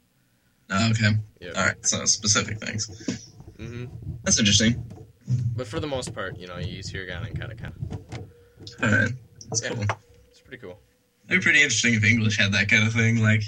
[0.72, 1.54] Oh, okay, yeah.
[1.56, 1.76] all right.
[1.86, 2.88] So specific things.
[3.58, 3.86] hmm
[4.24, 4.84] That's interesting.
[5.56, 7.74] But for the most part, you know, you use hiragana and katakana.
[8.84, 9.12] All right,
[9.50, 9.70] that's Yeah.
[9.74, 9.86] cool.
[10.32, 10.80] It's pretty cool.
[11.28, 13.44] It'd be pretty interesting if English had that kind of thing, like,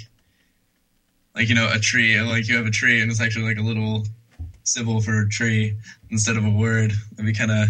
[1.34, 2.20] like you know, a tree.
[2.20, 4.04] Like you have a tree, and it's actually like a little
[4.64, 5.76] symbol for a tree
[6.10, 6.92] instead of a word.
[7.14, 7.68] It'd be kind of,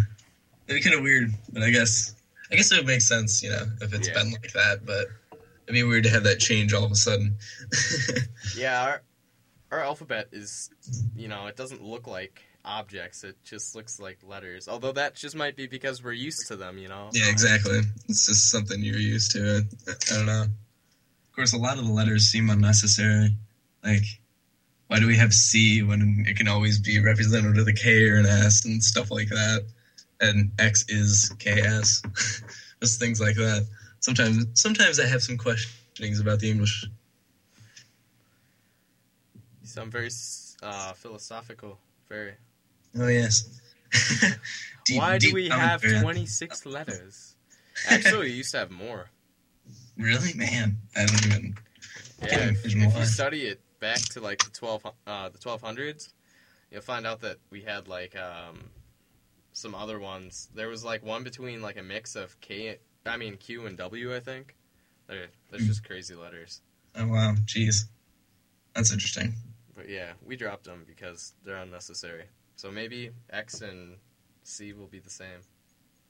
[0.69, 1.33] it'd be kind of weird.
[1.53, 2.15] But I guess,
[2.51, 4.15] I guess it would make sense, you know, if it's Yeah.
[4.15, 4.85] been like that.
[4.85, 5.07] But
[5.65, 7.37] it'd be weird to have that change all of a sudden.
[8.57, 9.03] Yeah, our,
[9.71, 10.69] our alphabet is,
[11.17, 13.25] you know, it doesn't look like objects.
[13.25, 14.69] It just looks like letters.
[14.69, 17.09] Although that just might be because we're used to them, you know.
[17.13, 17.81] yeah, exactly.
[18.09, 19.65] It's just something you're used to.
[19.89, 20.43] I don't know.
[20.43, 23.35] Of course, a lot of the letters seem unnecessary.
[23.85, 24.05] Like,
[24.89, 28.17] why do we have C when it can always be represented with a K or
[28.17, 29.65] an S and stuff like that?
[30.21, 32.03] And X is KS.
[32.81, 33.67] Just things like that.
[34.01, 36.87] Sometimes, sometimes I have some questionings about the English.
[39.63, 40.11] You sound very
[40.63, 41.79] uh, philosophical.
[42.09, 42.35] Very.
[42.99, 43.61] Oh yes.
[44.85, 47.37] Deep- Why do we have 26 letters?
[47.89, 49.09] Actually, we used to have more.
[49.97, 50.79] Really, man?
[50.97, 51.55] I don't even.
[52.23, 56.09] Yeah, if, if you study it back to like the 12 uh, the 1200s,
[56.71, 58.71] you'll find out that we had like um,
[59.53, 60.49] some other ones.
[60.55, 64.15] There was like one between like a mix of K, I mean Q and W,
[64.15, 64.55] I think.
[65.09, 65.67] They're, they're Hmm.
[65.67, 66.63] just crazy letters.
[66.97, 67.85] Oh wow, jeez,
[68.75, 69.35] that's interesting.
[69.75, 72.25] But yeah, we dropped them because they're unnecessary.
[72.57, 73.97] So maybe X and
[74.45, 75.41] C will be the same.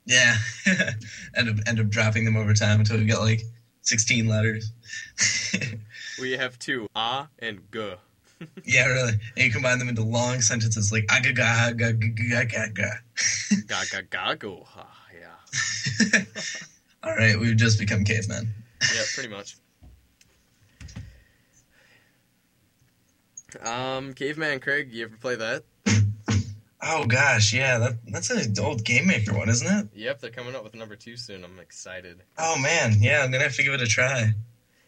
[0.04, 0.36] Yeah,
[1.36, 3.42] end up end up dropping them over time until we get like
[3.82, 4.72] sixteen letters.
[6.20, 7.94] We have two, A and G.
[8.64, 9.12] yeah, really.
[9.36, 12.90] And you combine them into long sentences like aga ga ga ga ga ga ga.
[13.66, 14.86] Ga ga ga go ha.
[15.18, 16.20] Yeah.
[17.02, 18.52] All right, we've just become cavemen.
[18.94, 19.56] Yeah, pretty much.
[23.60, 25.64] Um, Caveman Craig, you ever play that?
[26.84, 29.88] Oh gosh, yeah, that that's an old Game Maker one, isn't it?
[29.94, 31.44] Yep, they're coming up with number two soon.
[31.44, 32.20] I'm excited.
[32.38, 34.32] Oh man, yeah, I'm gonna have to give it a try.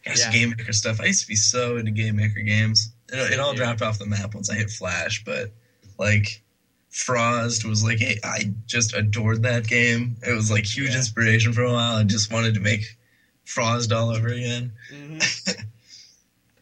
[0.05, 0.31] Gosh, Yeah.
[0.31, 0.99] Game Maker stuff.
[0.99, 2.91] I used to be so into Game Maker games.
[3.11, 3.57] It, it all Yeah.
[3.63, 5.51] dropped off the map once I hit Flash, but
[5.97, 6.41] like
[6.89, 10.17] Frost was like I just adored that game.
[10.27, 10.97] It was like huge Yeah.
[10.97, 11.95] inspiration for a while.
[11.95, 12.97] I just wanted to make
[13.45, 14.73] Frost all over again.
[14.91, 15.65] Mhm.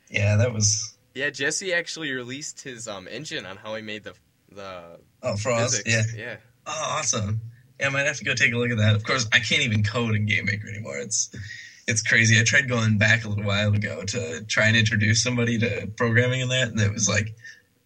[0.10, 4.14] Yeah, that was Yeah, Jesse actually released his um engine on how he made the
[4.56, 5.84] the oh Frost.
[5.84, 6.14] physics.
[6.16, 6.26] Yeah.
[6.26, 6.36] yeah.
[6.66, 7.42] Oh, awesome.
[7.80, 8.96] Yeah, I might have to go take a look at that.
[8.96, 10.98] Of course, I can't even code in Game Maker anymore.
[10.98, 11.30] It's
[11.88, 12.40] it's crazy.
[12.40, 16.42] I tried going back a little while ago to try and introduce somebody to programming
[16.42, 17.36] in that, and it was like,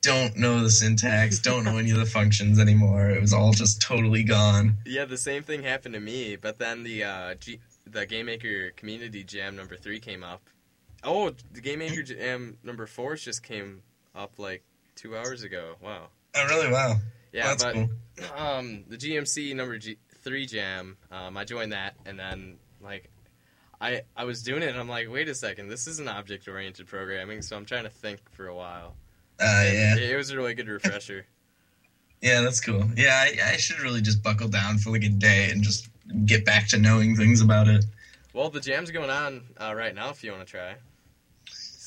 [0.01, 3.09] don't know the syntax, don't know any of the functions anymore.
[3.09, 4.77] It was all just totally gone.
[4.85, 8.71] Yeah, the same thing happened to me, but then the uh, G- the Game Maker
[8.75, 10.41] Community Jam number three came up.
[11.03, 13.81] Oh, the Game Maker Jam number four just came
[14.13, 14.63] up like
[14.95, 15.75] two hours ago.
[15.81, 16.09] Wow.
[16.35, 16.71] Oh, really?
[16.71, 16.97] Wow.
[17.31, 17.89] Yeah, That's but cool.
[18.37, 23.09] um, the GMC number G- three jam, um, I joined that, and then like,
[23.79, 26.87] I I was doing it, and I'm like, wait a second, this isn't object oriented
[26.87, 28.95] programming, so I'm trying to think for a while.
[29.39, 29.95] Uh, yeah.
[29.95, 31.25] it, it was a really good refresher.
[32.19, 32.83] Yeah, that's cool.
[32.97, 35.87] Yeah, I, I should really just buckle down for like a day and just
[36.25, 37.85] get back to knowing things about it.
[38.33, 40.09] well, the jam's going on uh, right now.
[40.09, 40.77] If you want to try,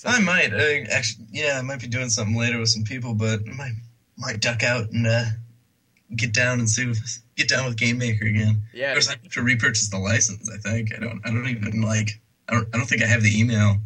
[0.04, 1.26] I might uh, actually.
[1.32, 3.72] Yeah, I might be doing something later with some people, but I might
[4.20, 5.24] might duck out and uh,
[6.14, 6.90] get down and see.
[6.90, 8.62] If, get down with Game Maker again.
[8.72, 10.48] Yeah, Of course, I have to repurchase the license.
[10.50, 11.20] I think I don't.
[11.24, 12.20] I don't even like.
[12.48, 12.68] I don't.
[12.74, 13.76] I don't think I have the email.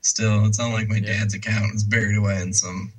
[0.00, 1.18] Still, it's not like my Yeah.
[1.20, 1.72] dad's account.
[1.74, 2.92] It's buried away in some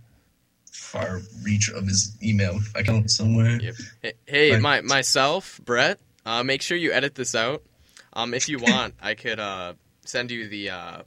[0.72, 3.60] far reach of his email account somewhere.
[3.62, 3.76] Yep.
[4.02, 6.00] Hey, hey my myself, Brett.
[6.26, 7.64] Uh, make sure you edit this out.
[8.14, 9.74] Um, if you want, I could uh,
[10.06, 11.02] send you the uh,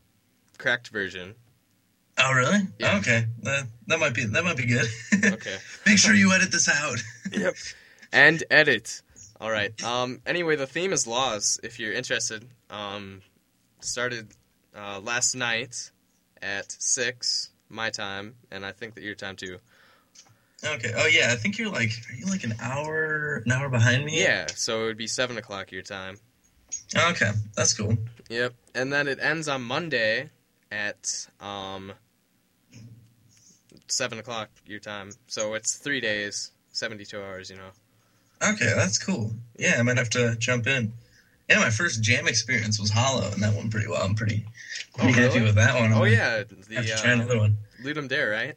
[0.59, 1.35] correct version.
[2.19, 2.59] Oh, really?
[2.79, 2.99] Yeah.
[2.99, 4.87] Okay, that that might be that might be good.
[5.25, 5.57] Okay.
[5.87, 6.99] Make sure you edit this out.
[7.33, 7.55] yep.
[8.13, 9.03] And edit.
[9.41, 9.73] All right.
[9.85, 10.21] Um.
[10.27, 11.61] Anyway, the theme is laws.
[11.63, 13.23] If you're interested, um,
[13.81, 14.29] started
[14.77, 15.91] uh, last night
[16.41, 19.59] at six my time, and I think that your time too.
[20.65, 20.93] Okay.
[20.97, 24.23] Oh yeah, I think you're like are you like an hour an hour behind me?
[24.23, 24.47] Yeah.
[24.55, 26.17] So it would be seven o'clock your time.
[26.97, 27.97] Okay, that's cool.
[28.29, 28.55] Yep.
[28.75, 30.31] And then it ends on Monday
[30.73, 31.93] at um
[33.89, 35.11] seven o'clock your time.
[35.27, 37.51] So it's three days, seventy-two hours.
[37.51, 37.71] You know.
[38.53, 39.31] Okay, that's cool.
[39.57, 40.93] Yeah, I might have to jump in.
[41.49, 44.03] Yeah, my first jam experience was Hollow, and that went pretty well.
[44.03, 44.45] I'm pretty,
[44.97, 45.93] pretty Oh, happy with that one.
[45.93, 47.57] Oh I'm yeah, gonna have to try uh, another one.
[47.85, 48.55] Ludum Dare, right?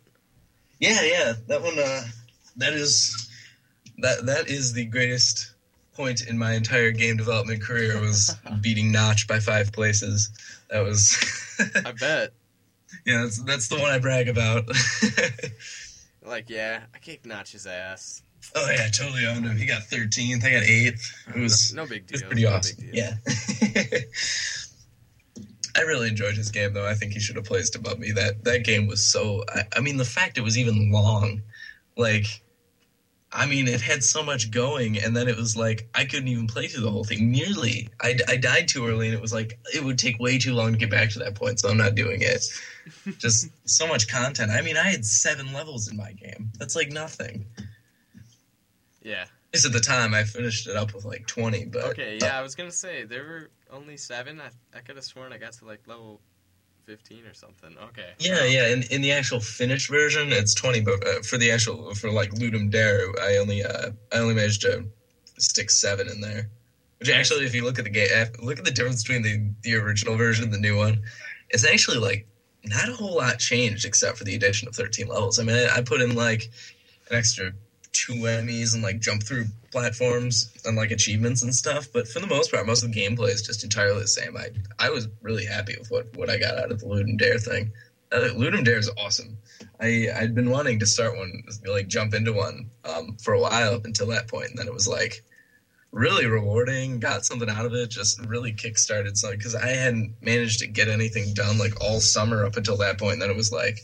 [0.80, 1.78] Yeah, yeah, that one.
[1.78, 2.04] Uh,
[2.58, 3.30] that is
[4.00, 5.52] that that is the greatest
[5.94, 10.30] point in my entire game development career was beating Notch by five places.
[10.70, 11.18] That was.
[11.86, 12.32] I bet.
[13.06, 14.66] yeah, that's that's the one I brag about.
[16.28, 18.24] Like, yeah, I kicked Notch's ass.
[18.56, 19.56] oh yeah, I totally owned him.
[19.58, 20.44] He got 13th.
[20.44, 21.24] I got eighth.
[21.36, 22.14] It was no, no big It deal.
[22.16, 22.84] was pretty awesome.
[22.92, 23.14] Yeah.
[25.78, 26.88] I really enjoyed his game, though.
[26.88, 28.12] I think he should have placed above me.
[28.12, 29.44] That that game was so.
[29.54, 31.42] I, I mean, the fact it was even long,
[31.98, 32.26] like,
[33.36, 36.48] I mean, it had so much going, and then it was like I couldn't even
[36.48, 37.32] play through the whole thing.
[37.32, 40.54] Nearly, I, I died too early, and it was like it would take way too
[40.54, 41.60] long to get back to that point.
[41.60, 42.44] So I'm not doing it.
[43.20, 44.52] Just so much content.
[44.52, 46.52] I mean, I had seven levels in my game.
[46.58, 47.46] That's like nothing.
[49.02, 49.24] Yeah.
[49.24, 51.66] At least at the time, I finished it up with like 20.
[51.66, 54.40] But Okay, yeah, I was gonna say there were only seven.
[54.40, 56.22] I, I could have sworn I got to like level
[56.86, 57.76] fifteen or something.
[57.90, 58.12] Okay.
[58.20, 58.68] Yeah, yeah.
[58.68, 60.82] In, in the actual finished version, it's twenty.
[60.82, 64.62] But uh, for the actual for like Ludum Dare, I only uh, I only managed
[64.62, 64.86] to
[65.38, 66.50] stick seven in there.
[67.00, 68.10] Which actually, if you look at the game,
[68.42, 71.02] look at the difference between the the original version and the new one.
[71.50, 72.28] It's actually like
[72.64, 75.40] not a whole lot changed except for the addition of thirteen levels.
[75.40, 76.50] I mean, I, I put in like
[77.10, 77.52] an extra
[77.96, 81.88] two enemies and like jump through platforms and like achievements and stuff.
[81.94, 84.36] But for the most part, most of the gameplay is just entirely the same.
[84.38, 87.40] I I was really happy with what what I got out of the Ludum Dare
[87.40, 87.72] thing.
[88.12, 89.38] Uh, Ludum Dare is awesome.
[89.80, 93.74] I I'd been wanting to start one, like jump into one, um, for a while
[93.74, 95.24] up until that point, and then it was like
[95.92, 97.00] really rewarding.
[97.00, 97.90] Got something out of it.
[97.90, 102.46] Just really kickstarted something because I hadn't managed to get anything done like all summer
[102.46, 103.14] up until that point.
[103.14, 103.80] And then it was like,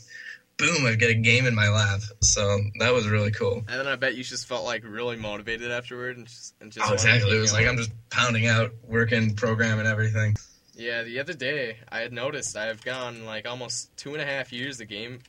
[0.62, 0.86] boom!
[0.86, 2.00] I've got a game in my lap.
[2.22, 3.58] So that was really cool.
[3.68, 6.88] And then I bet you just felt like really motivated afterward and just and just
[6.88, 7.36] Oh, exactly.
[7.36, 7.64] It was going.
[7.64, 10.36] like I'm just pounding out, working, programming everything.
[10.74, 14.52] Yeah, the other day I had noticed I've gone like almost two and a half
[14.52, 15.20] years of game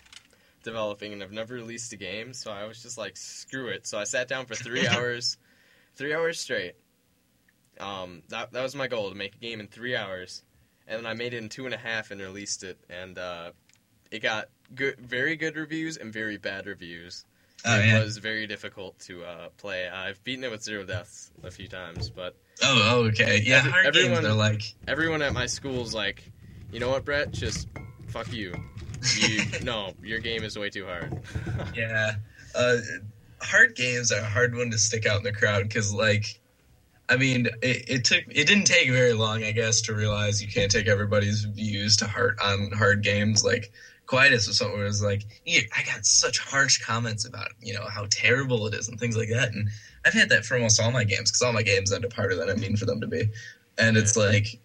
[0.63, 3.85] developing and I've never released a game, so I was just like, screw it.
[3.85, 5.37] So I sat down for three hours,
[5.95, 6.75] three hours straight.
[7.79, 10.43] Um, that that was my goal to make a game in three hours,
[10.87, 13.51] and then I made it in two and a half and released it, and uh,
[14.11, 14.45] it got
[14.75, 17.25] good, very good reviews and very bad reviews.
[17.65, 18.03] Oh it yeah.
[18.03, 19.87] was very difficult to uh, play.
[19.87, 23.41] I've beaten it with zero deaths a few times, but Oh, oh, okay.
[23.43, 24.23] Yeah, Every- hard everyone- games.
[24.23, 26.23] They're like, everyone at my school's like,
[26.71, 27.31] you know what, Brett?
[27.31, 27.67] Just
[28.07, 28.53] fuck you.
[29.17, 31.21] You no, your game is way too hard.
[31.75, 32.15] yeah.
[32.53, 32.77] Uh,
[33.41, 36.39] hard games are a hard one to stick out in the crowd because, like,
[37.09, 40.47] I mean, it, it took it didn't take very long, I guess, to realize you
[40.47, 43.43] can't take everybody's views to heart on hard games.
[43.43, 43.71] Like
[44.05, 47.85] Quietus was something where it was like, I got such harsh comments about you know
[47.87, 49.69] how terrible it is and things like that, and
[50.05, 52.35] I've had that for almost all my games because all my games end up harder
[52.35, 53.29] than I mean for them to be,
[53.77, 54.59] and it's like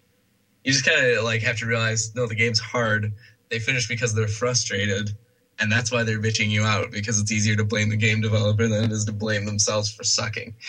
[0.63, 3.13] you just kind of like have to realize no, the game's hard.
[3.49, 5.11] They finish because they're frustrated,
[5.57, 8.67] and that's why they're bitching you out because it's easier to blame the game developer
[8.67, 10.55] than it is to blame themselves for sucking.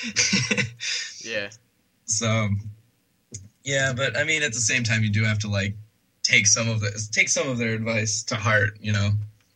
[1.25, 1.51] Yeah.
[2.07, 2.49] So,
[3.65, 5.77] yeah, but I mean, at the same time, you do have to like
[6.31, 8.79] take some of the take some of their advice to heart.
[8.81, 9.11] You know,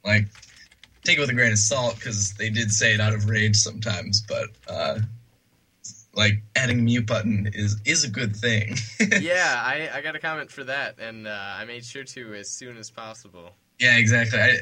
[0.04, 0.26] like
[1.04, 3.56] take it with a grain of salt because they did say it out of rage
[3.56, 4.22] sometimes.
[4.22, 4.98] But uh,
[6.14, 8.76] like adding mute button is is a good thing.
[9.20, 12.50] yeah, I, I got a comment for that, and uh, I made sure to as
[12.50, 13.50] soon as possible.
[13.78, 14.40] yeah, exactly.
[14.40, 14.58] I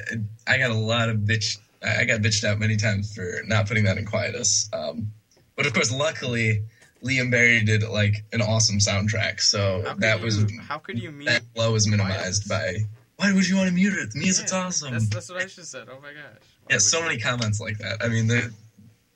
[0.46, 1.58] I got a lot of bitch.
[1.84, 4.68] I got bitched out many times for not putting that in Quietus.
[4.72, 5.10] Um,
[5.56, 6.62] but of course, luckily.
[7.04, 11.26] Liam Barry did like an awesome soundtrack, so that you, was how could you mute?
[11.26, 12.76] that blow was minimized by
[13.16, 14.12] why would you want to mute it?
[14.12, 14.92] The music's Yeah, awesome.
[14.92, 15.88] That's, that's what I should said.
[15.88, 16.42] Oh my gosh.
[16.64, 18.02] Why yeah, so many comments like that.
[18.02, 18.52] I mean, the,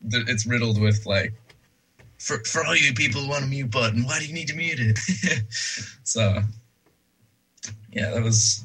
[0.01, 1.33] the, it's riddled with like,
[2.19, 4.55] for for all you people who want a mute button, why do you need to
[4.55, 5.43] mute it?
[6.05, 6.41] so,
[7.93, 8.65] yeah, that was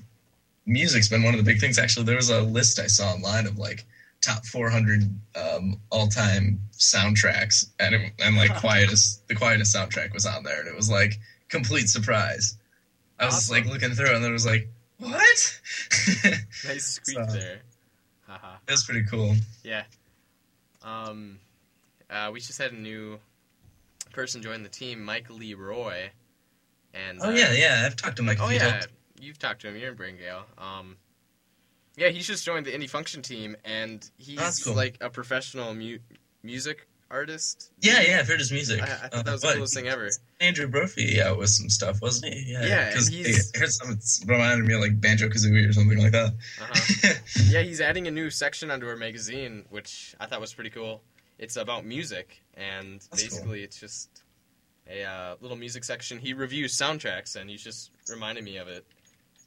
[0.66, 1.80] music's been one of the big things.
[1.80, 3.86] Actually, there was a list I saw online of like
[4.22, 5.02] top 400
[5.36, 10.68] um, all-time soundtracks, and it, and like Quietus the Quietus soundtrack was on there, and
[10.70, 11.20] it was like
[11.50, 12.58] complete surprise.
[13.20, 13.56] I was Awesome.
[13.56, 14.68] like looking through, and then it was like,
[14.98, 15.60] what?
[16.66, 17.62] Nice squeak So- there.
[18.28, 18.58] Haha.
[18.66, 19.36] That was pretty cool.
[19.64, 19.84] Yeah.
[20.84, 21.40] Um,
[22.10, 23.20] uh, we just had a new
[24.14, 26.10] person join the team, Mike Leroy.
[26.94, 27.84] And Oh uh, yeah, yeah.
[27.86, 28.38] I've talked to Mike.
[28.42, 28.84] Oh yeah,
[29.20, 29.76] you've talked to him.
[29.78, 30.44] You're in Braingale.
[30.58, 30.98] Um,
[32.02, 34.74] yeah, he's just joined the indie function team, and he's cool.
[34.76, 36.00] like a professional mu-
[36.44, 37.72] music artist.
[37.82, 38.20] yeah, yeah.
[38.20, 38.82] I've heard his music.
[38.82, 40.10] I, I thought Uh, that was the coolest thing ever.
[40.40, 42.54] Andrew Brophy out with some stuff, wasn't he?
[42.54, 43.92] Yeah, Yeah, Because he's- I heard some.
[43.92, 46.34] It's reminded me of like Banjo Kazooie or something like that.
[46.62, 47.14] Uh-huh.
[47.50, 51.02] yeah, he's adding a new section onto our magazine, which I thought was pretty cool.
[51.38, 53.30] It's about music, and That's cool.
[53.30, 54.10] basically it's just
[54.90, 56.18] a uh, little music section.
[56.18, 58.86] He reviews soundtracks, and he's just reminded me of it.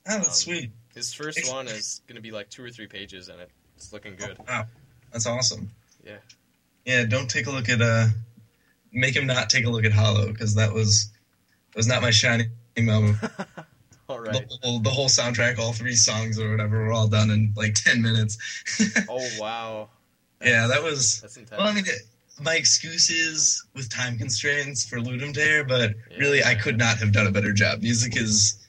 [0.07, 0.71] oh, that's Um, sweet.
[0.95, 3.41] His first Ex- one is going to be like two or three pages, and
[3.77, 4.39] it's looking good.
[4.49, 4.67] Wow,
[5.13, 5.71] that's awesome.
[6.05, 6.17] Yeah.
[6.85, 7.81] Yeah, don't take a look at.
[7.81, 8.07] uh
[8.97, 11.11] Make him not take a look at Hollow because that was
[11.75, 13.17] was not my shining moment.
[14.09, 14.47] All right.
[14.49, 17.75] The, whole, the whole soundtrack, all three songs or whatever, were all done in like
[17.75, 18.39] ten minutes.
[19.09, 19.89] Oh wow.
[20.43, 21.59] yeah, that was That's intense.
[21.59, 21.85] Well, I mean,
[22.41, 27.13] my excuse is with time constraints for Ludum Dare, but really, I could not have
[27.13, 27.81] done a better job.
[27.83, 28.64] Music is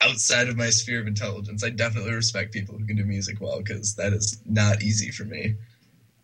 [0.00, 1.62] outside of my sphere of intelligence.
[1.64, 5.24] I definitely respect people who can do music well because that is not easy for
[5.24, 5.54] me.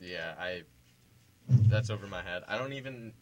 [0.01, 0.63] Yeah, I.
[1.49, 2.43] That's over my head.
[2.49, 3.13] I don't even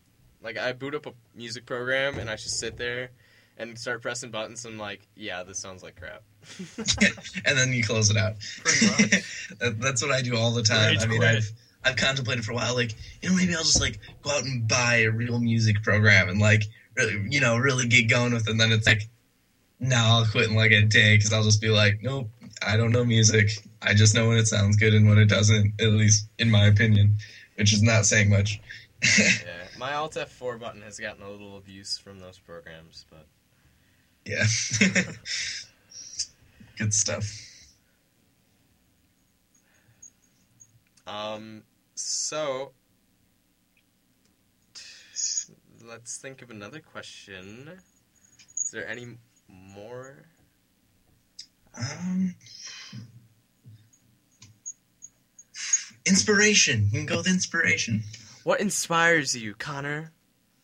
[0.43, 0.57] like.
[0.59, 3.11] I boot up a music program and I just sit there
[3.59, 4.65] and start pressing buttons.
[4.65, 6.23] And I'm like, yeah, this sounds like crap.
[7.47, 8.35] and then you close it out.
[8.65, 9.25] Pretty much.
[9.61, 10.89] That- That's what I do all the time.
[10.89, 11.37] Rage I mean, quit.
[11.37, 11.53] I've
[11.85, 14.67] I've contemplated for a while, like you know, maybe I'll just like go out and
[14.67, 16.63] buy a real music program and like
[16.97, 18.51] really, you know, really get going with it.
[18.51, 19.09] And then it's like,
[19.81, 22.29] no, I'll quit in like a day because I'll just be like, nope,
[22.67, 23.51] I don't know music.
[23.83, 25.75] I just know when it sounds good and when it doesn't.
[25.81, 27.17] At least in my opinion,
[27.57, 28.61] which is not saying much.
[29.19, 33.27] yeah, my Alt F4 button has gotten a little abuse from those programs, but
[34.25, 34.45] yeah,
[36.79, 37.31] good stuff.
[41.07, 41.63] um,
[41.95, 42.73] so
[45.85, 47.71] let's think of another question.
[48.57, 49.19] Is there any
[49.49, 50.27] more?
[51.77, 52.35] Um,
[56.07, 56.89] inspiration.
[56.93, 58.03] You can go with inspiration.
[58.45, 60.13] What inspires you, Connor?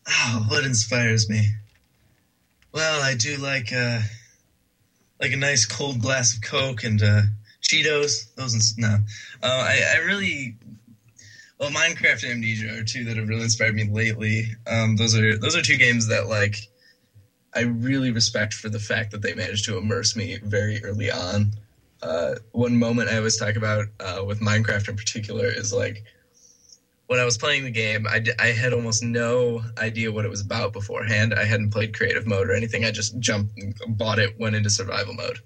[0.07, 1.47] Oh, what inspires me?
[2.73, 3.99] Well, I do like uh,
[5.19, 7.21] like a nice cold glass of Coke and uh,
[7.61, 8.33] Cheetos.
[8.35, 8.97] Those ins- no,
[9.43, 10.55] uh, I, I really
[11.59, 14.45] well, Minecraft and Amnesia are two that have really inspired me lately.
[14.65, 16.55] Um, those are those are two games that like
[17.53, 21.51] I really respect for the fact that they managed to immerse me very early on.
[22.01, 26.03] Uh, one moment I always talk about uh, with Minecraft in particular is like
[27.11, 30.29] when I was playing the game, I, d- I had almost no idea what it
[30.29, 31.33] was about beforehand.
[31.33, 32.85] I hadn't played creative mode or anything.
[32.85, 33.51] I just jumped,
[33.97, 35.39] bought it, went into survival mode,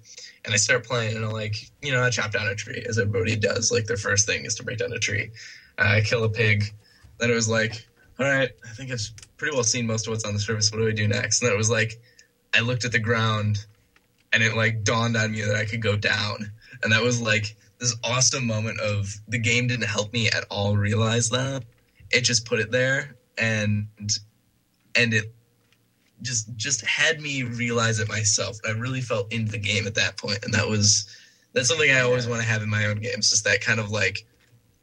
[0.44, 1.16] and I start playing.
[1.16, 3.72] And I'm like, you know, I chop down a tree as everybody does.
[3.72, 5.32] Like their first thing is to break down a tree.
[5.76, 6.72] I kill a pig.
[7.18, 7.84] Then it was like,
[8.18, 10.70] all right, I think I've pretty well seen most of what's on the surface.
[10.70, 11.42] What do I do next?
[11.42, 12.00] And it was like,
[12.54, 13.66] I looked at the ground,
[14.32, 16.52] and it like dawned on me that I could go down,
[16.82, 20.76] and that was like this awesome moment of the game didn't help me at all
[20.76, 21.64] realize that.
[22.10, 23.88] It just put it there and
[24.94, 25.32] and it
[26.22, 28.58] just just had me realize it myself.
[28.66, 31.06] I really felt into the game at that point, and that was
[31.52, 33.30] that's something I always want to have in my own games.
[33.30, 34.26] Just that kind of like,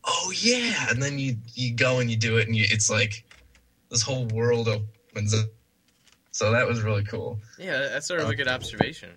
[0.05, 3.23] oh yeah, and then you you go and you do it, and you, it's like
[3.89, 5.47] this whole world opens up.
[6.31, 7.39] So that was really cool.
[7.59, 9.11] Yeah, that's sort of a good um, observation.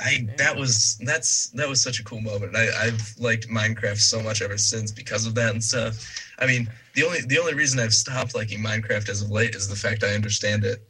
[0.00, 2.56] I that was that's that was such a cool moment.
[2.56, 5.96] I I've liked Minecraft so much ever since because of that and stuff.
[6.38, 9.68] I mean, the only the only reason I've stopped liking Minecraft as of late is
[9.68, 10.82] the fact I understand it.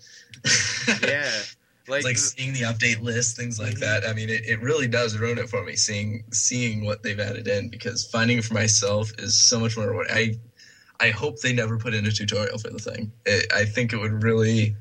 [1.02, 1.30] Yeah,
[1.88, 3.80] like, like seeing the update list, things like Mhm.
[3.80, 4.06] that.
[4.06, 7.46] I mean, it, it really does ruin it for me seeing seeing what they've added
[7.48, 9.88] in because finding it for myself is so much more.
[9.88, 10.12] rewarding.
[10.14, 10.38] I
[11.00, 13.12] I hope they never put in a tutorial for the thing.
[13.26, 14.76] It, I think it would really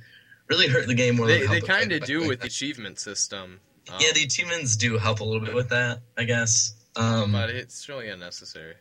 [0.49, 1.27] really hurt the game more.
[1.27, 3.59] they they kind of do with the achievement system.
[3.89, 6.73] Um, Yeah, the achievements do help a little bit with that, I guess.
[6.95, 8.75] Um, but it's really unnecessary.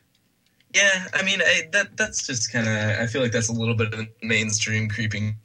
[0.75, 2.75] yeah, I mean, I, that that's just kind of.
[3.01, 5.37] I feel like that's a little bit of the mainstream creeping,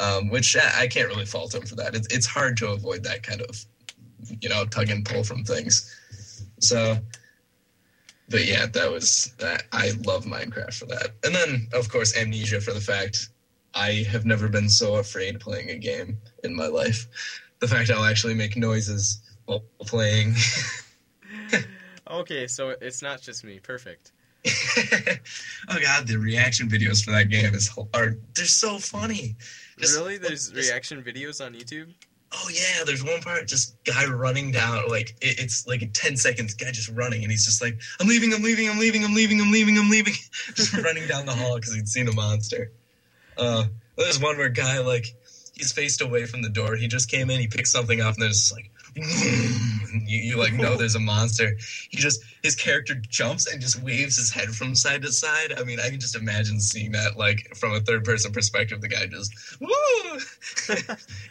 [0.00, 1.94] um, which I, can't really fault him for that.
[1.94, 3.64] It's it's hard to avoid that kind of,
[4.40, 5.94] you know, tug and pull from things.
[6.58, 6.96] So,
[8.28, 9.34] but yeah, that was.
[9.42, 13.28] I- I love Minecraft for that, and then of course Amnesia for the fact
[13.74, 17.06] I have never been so afraid playing a game in my life.
[17.60, 20.34] The fact I'll actually make noises while playing.
[22.10, 23.60] Okay, so it's not just me.
[23.60, 24.10] Perfect.
[25.68, 29.36] oh god, the reaction videos for that game is are they're so funny.
[29.78, 30.18] Just- really?
[30.18, 31.92] There's just- reaction videos on YouTube?
[32.32, 36.16] Oh yeah, there's one part just guy running down like it, it's like in ten
[36.16, 39.14] seconds, guy just running and he's just like, I'm leaving, I'm leaving, I'm leaving, I'm
[39.14, 40.14] leaving, I'm leaving, I'm leaving,
[40.54, 42.70] just running down the hall because he'd seen a monster.
[43.36, 43.64] Uh,
[43.96, 45.06] there's one where guy like
[45.54, 46.76] he's faced away from the door.
[46.76, 48.70] He just came in, he picked something up, and there's like.
[50.06, 51.56] You, you like know there's a monster.
[51.90, 55.52] He just his character jumps and just waves his head from side to side.
[55.58, 58.80] I mean, I can just imagine seeing that like from a third person perspective.
[58.80, 59.68] The guy just woo,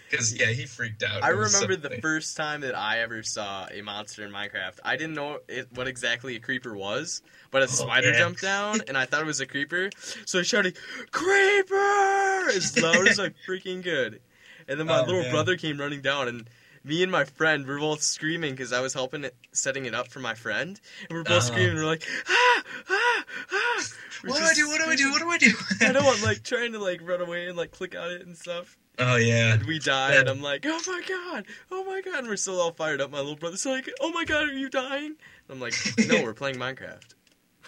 [0.10, 1.24] because yeah, he freaked out.
[1.24, 2.02] I was so remember the funny.
[2.02, 4.80] first time that I ever saw a monster in Minecraft.
[4.84, 8.20] I didn't know it, what exactly a creeper was, but a oh, spider yeah.
[8.20, 9.90] jumped down, and I thought it was a creeper.
[10.26, 10.78] So I shouted,
[11.12, 14.20] "Creeper!" as loud as I freaking could.
[14.68, 15.32] And then my Oh, little man.
[15.32, 16.50] brother came running down, and
[16.84, 19.94] me and my friend we were both screaming because I was helping it, setting it
[19.94, 21.48] up for my friend, and we're both Oh.
[21.54, 21.76] screaming.
[21.76, 23.84] We're like, "Ah, ah, ah!"
[24.24, 24.68] We're What do I do?
[24.68, 25.12] What do I do?
[25.12, 25.52] What do I do?
[25.82, 28.38] I know I'm like trying to like run away and like click on it and
[28.38, 28.78] stuff.
[29.00, 29.54] oh yeah.
[29.54, 30.20] And we die, Yeah.
[30.22, 33.12] and I'm like, oh my god, oh my god, and we're still all fired up.
[33.12, 35.16] My little brother's like, oh my god, are you dying?
[35.16, 35.16] And
[35.50, 35.74] I'm like,
[36.08, 37.04] no, we're playing Minecraft.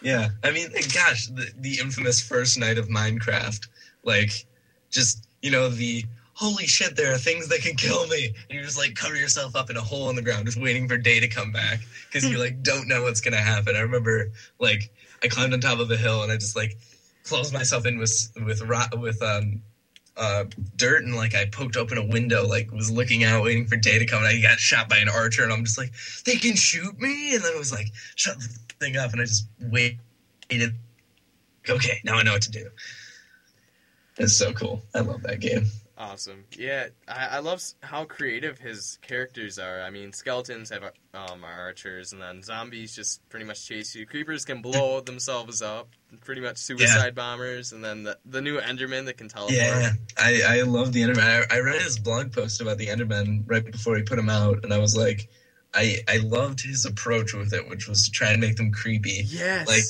[0.03, 3.67] Yeah, I mean, gosh, the, the infamous first night of Minecraft,
[4.03, 4.47] like,
[4.89, 6.05] just you know, the
[6.41, 9.55] holy shit, there are things that can kill me, and you just like cover yourself
[9.55, 12.27] up in a hole in the ground, just waiting for day to come back because
[12.27, 13.75] you like don't know what's gonna happen.
[13.75, 14.91] I remember, like,
[15.23, 16.77] I climbed on top of a hill and I just like
[17.23, 19.61] closed myself in with with rock with um.
[20.17, 20.43] Uh,
[20.75, 23.97] dirt and like I poked open a window, like was looking out, waiting for day
[23.97, 25.93] to come, and I got shot by an archer, and I'm just like,
[26.25, 27.87] they can shoot me, and then it was like,
[28.17, 29.97] shut the thing up, and I just waited
[31.69, 32.69] okay, now I know what to do.
[34.17, 34.81] It's so cool.
[34.93, 35.65] I love that game.
[36.01, 36.45] Awesome.
[36.57, 39.81] Yeah, I, I love how creative his characters are.
[39.83, 40.81] I mean, skeletons have
[41.13, 44.07] um, are archers, and then zombies just pretty much chase you.
[44.07, 45.89] Creepers can blow themselves up,
[46.21, 49.53] pretty much suicide bombers, and then the, the new Enderman that can teleport.
[49.55, 51.45] Yeah, I, I love the Enderman.
[51.51, 54.63] I, I read his blog post about the Enderman right before he put him out,
[54.63, 55.29] and I was like,
[55.71, 59.21] I I loved his approach with it, which was to try and make them creepy.
[59.27, 59.67] Yes.
[59.67, 59.83] Like-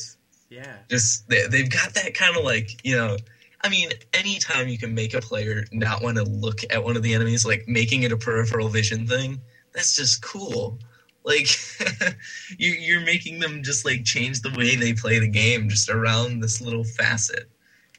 [0.49, 0.75] yeah.
[0.89, 3.15] Just they, they've got that kind of like you know.
[3.63, 7.03] I mean, anytime you can make a player not want to look at one of
[7.03, 9.41] the enemies, like making it a peripheral vision thing,
[9.73, 10.79] that's just cool.
[11.23, 11.47] Like
[12.57, 16.39] you, you're making them just like change the way they play the game just around
[16.39, 17.49] this little facet,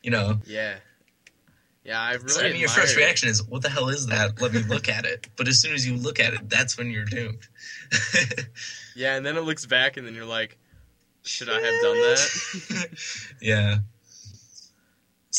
[0.02, 0.40] you know.
[0.44, 0.76] Yeah.
[1.84, 2.28] Yeah, I really.
[2.28, 4.40] so, I mean, your first reaction is, "What the hell is that?
[4.40, 6.90] Let me look at it." But as soon as you look at it, that's when
[6.90, 7.48] you're doomed.
[8.94, 10.58] Yeah, and then it looks back, and then you're like,
[11.22, 12.88] should I have done that?
[13.40, 13.78] yeah.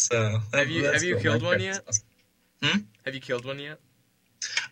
[0.04, 1.80] So Have you- have you killed one yet?
[1.88, 2.88] awesome.
[3.06, 3.80] have you killed one yet?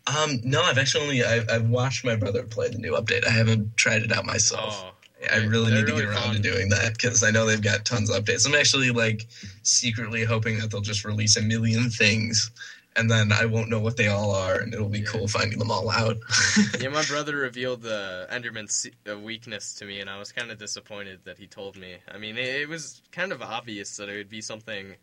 [0.08, 3.26] Um, no, I've actually only I've, I've watched my brother play the new update.
[3.26, 4.84] I haven't tried it out myself.
[4.86, 4.92] Oh,
[5.32, 6.36] I really need to really get around fun.
[6.36, 8.46] to doing that because I know they've got tons of updates.
[8.48, 9.28] I'm actually like
[9.64, 12.52] secretly hoping that they'll just release a million things,
[12.98, 15.06] and then I won't know what they all are, and it'll be Yeah.
[15.06, 16.18] cool finding them all out.
[16.82, 20.58] yeah, my brother revealed the Enderman's uh, weakness to me, and I was kind of
[20.58, 21.98] disappointed that he told me.
[22.14, 24.96] I mean, it, it was kind of obvious that it would be something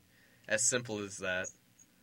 [0.49, 1.49] as simple as that.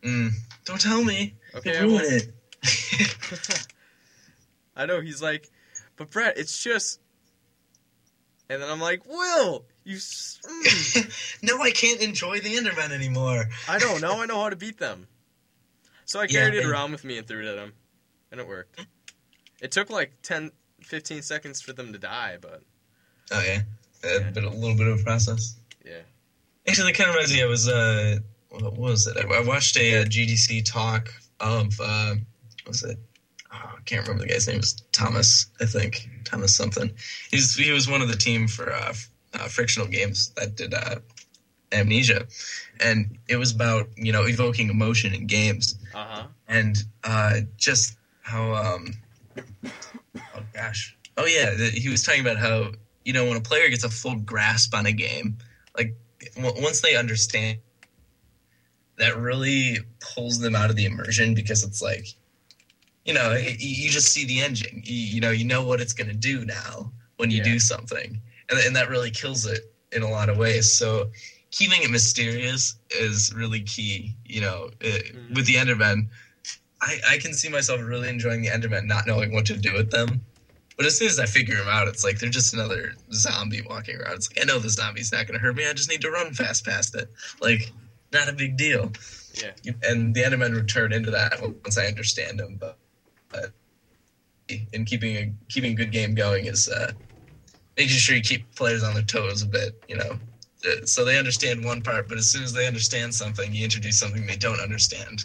[0.02, 0.30] Mm,
[0.64, 1.34] don't tell me.
[1.54, 2.28] Okay, ruin it.
[4.76, 5.50] I know he's like,
[5.96, 7.00] but Brett, it's just.
[8.48, 9.96] And then I'm like, Will, You.
[9.96, 11.38] mm.
[11.42, 13.48] no, I can't enjoy the Enderman anymore.
[13.68, 14.14] I don't know.
[14.16, 15.08] Now I know how to beat them.
[16.04, 17.72] So I Yeah, carried it around with me and threw it at them,
[18.30, 18.86] and it worked.
[19.60, 22.62] It took like 10, 15 seconds for them to die, but
[23.32, 23.62] Oh yeah,
[24.04, 24.30] a Yeah.
[24.30, 25.56] bit a little bit of a process.
[25.84, 26.02] yeah.
[26.68, 27.42] Actually, that kind of reminds me.
[27.42, 28.18] I was uh,
[28.50, 29.16] what was it?
[29.16, 32.98] I, I watched a, uh GDC talk of uh, what was it?
[33.52, 34.56] Oh, I can't remember the guy's name.
[34.56, 36.08] It was Thomas, I think.
[36.24, 36.90] Thomas something.
[37.30, 38.94] He's he was one of the team for uh,
[39.34, 40.96] uh, frictional games that did uh,
[41.72, 42.26] Amnesia,
[42.80, 46.24] and it was about you know evoking emotion in games Uh huh.
[46.48, 48.94] and uh, just how um,
[50.34, 52.70] oh gosh oh yeah he was talking about how
[53.04, 55.38] you know when a player gets a full grasp on a game
[55.76, 55.94] like
[56.36, 57.58] w- once they understand
[58.98, 62.06] that really pulls them out of the immersion because it's like
[63.04, 66.08] you know you just see the engine you, you know you know what it's going
[66.08, 67.44] to do now when you Yeah.
[67.44, 71.10] do something and, and that really kills it in a lot of ways so
[71.50, 75.34] keeping it mysterious is really key you know it, Mhm.
[75.36, 76.08] with the endermen
[76.80, 79.90] I, I can see myself really enjoying the endermen not knowing what to do with
[79.90, 80.20] them
[80.76, 83.96] but as soon as I figure them out, it's like they're just another zombie walking
[83.96, 84.16] around.
[84.16, 85.66] It's like I know the zombie's not going to hurt me.
[85.66, 87.10] I just need to run fast past it.
[87.40, 87.72] Like,
[88.18, 88.92] not a big deal.
[89.34, 89.72] Yeah.
[89.82, 92.56] And the Endermen return into that once I understand them.
[92.58, 92.78] But,
[93.28, 93.52] but
[94.72, 96.92] in keeping a keeping a good game going is uh,
[97.76, 99.82] making sure you keep players on their toes a bit.
[99.88, 100.18] You know,
[100.66, 103.98] Uh, so they understand one part, but as soon as they understand something, you introduce
[103.98, 105.24] something they don't understand.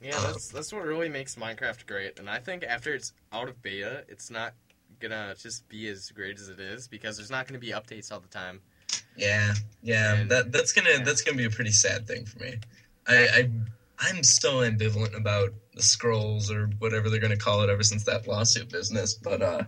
[0.00, 2.18] Yeah, that's that's what really makes Minecraft great.
[2.18, 4.54] And I think after it's out of beta, it's not
[5.00, 8.20] gonna just be as great as it is because there's not gonna be updates all
[8.20, 8.60] the time.
[9.16, 10.14] Yeah, yeah.
[10.16, 11.04] And- that that's gonna yeah.
[11.04, 12.56] that's gonna be a pretty sad thing for me.
[13.06, 13.50] I, I
[13.98, 18.26] I'm so ambivalent about the scrolls or whatever they're gonna call it ever since that
[18.26, 19.64] lawsuit business, but uh,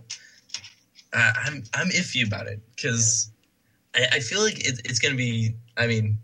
[1.13, 3.31] I, I'm I'm iffy about it because
[3.95, 5.55] I, I feel like it, it's gonna be.
[5.77, 6.17] I mean,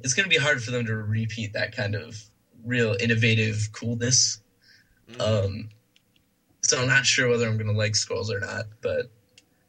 [0.00, 2.16] it's gonna be hard for them to repeat that kind of
[2.64, 4.40] real innovative coolness.
[5.10, 5.20] Mhm.
[5.20, 5.68] Um,
[6.62, 9.10] so I'm not sure whether I'm gonna like scrolls or not, but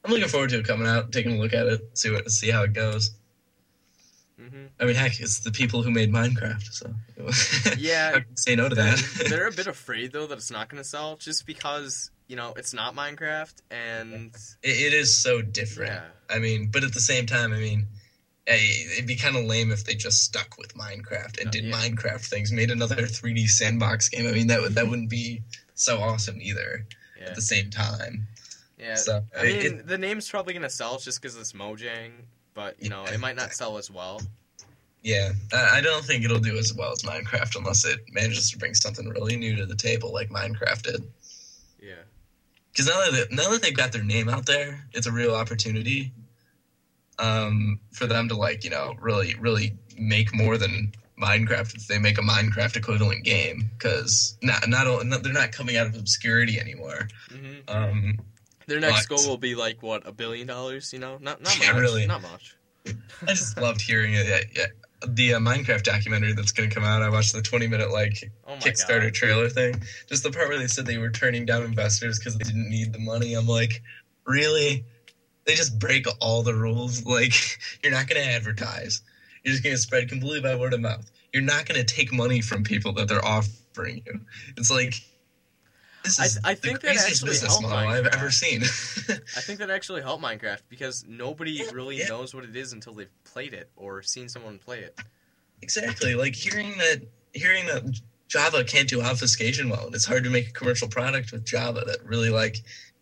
[0.03, 2.49] I'm looking forward to it coming out, taking a look at it, see what see
[2.51, 3.11] how it goes.
[4.39, 4.69] Mhm.
[4.79, 6.93] I mean, heck, it's the people who made Minecraft, so
[7.77, 8.19] Yeah.
[8.35, 9.25] Say no to that.
[9.29, 12.73] They're a bit afraid though that it's not gonna sell just because you know it's
[12.73, 14.33] not Minecraft and
[14.63, 15.91] it, it is so different.
[15.93, 16.03] yeah,
[16.35, 17.87] I mean, but at the same time, I mean,
[18.47, 18.57] eh,
[18.95, 21.75] it'd be kind of lame if they just stuck with Minecraft and Uh, did yeah.
[21.75, 24.27] Minecraft things, made another 3D sandbox game.
[24.27, 25.43] I mean, that would that wouldn't be
[25.75, 26.85] so awesome either.
[27.19, 28.27] yeah, At the same time,
[28.83, 28.95] yeah.
[28.95, 32.11] so I mean, it- the name's probably gonna sell just because it's Mojang,
[32.53, 33.13] but you know Yeah.
[33.13, 34.21] it might not sell as well.
[35.01, 38.73] Yeah, I don't think it'll do as well as Minecraft unless it manages to bring
[38.73, 41.11] something really new to the table like Minecraft did.
[41.81, 41.95] Yeah,
[42.71, 46.13] Because now that now that they've got their name out there, it's a real opportunity
[47.19, 51.99] um, for them to like you know really really make more than Minecraft if they
[51.99, 53.69] make a Minecraft equivalent game.
[53.77, 57.07] Because not not, not they're not coming out of obscurity anymore.
[57.29, 58.19] hmm Um,
[58.67, 60.91] their next But- goal will be like what a billion dollars.
[60.93, 62.05] You know, not not Yeah, much, really.
[62.07, 62.55] not much.
[62.87, 64.27] I just loved hearing it.
[64.27, 64.65] Yeah, yeah.
[65.07, 67.01] The uh, Minecraft documentary that's going to come out.
[67.01, 69.13] I watched the 20 minute like Oh Kickstarter god.
[69.13, 69.81] trailer thing.
[70.07, 72.93] Just the part where they said they were turning down investors because they didn't need
[72.93, 73.33] the money.
[73.33, 73.81] I'm like,
[74.25, 74.85] really?
[75.45, 77.03] They just break all the rules.
[77.05, 77.33] Like,
[77.83, 79.01] you're not going to advertise.
[79.43, 81.09] You're just going to spread completely by word of mouth.
[81.33, 84.21] You're not going to take money from people that they're offering you.
[84.55, 84.93] It's like,
[86.03, 88.15] this I- is I the think that craziest actually business helped model I've Minecraft.
[88.17, 88.61] ever seen.
[88.63, 92.07] I think that actually helped Minecraft because nobody Yeah, really yeah.
[92.07, 94.99] knows what it is until they've played it or seen someone play it.
[95.61, 96.15] Exactly.
[96.15, 97.01] Like hearing that
[97.33, 97.83] hearing that
[98.27, 101.83] Java can't do obfuscation well, and it's hard to make a commercial product with Java
[101.85, 102.57] that really like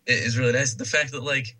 [0.08, 0.74] i- is really nice.
[0.74, 1.56] The fact that like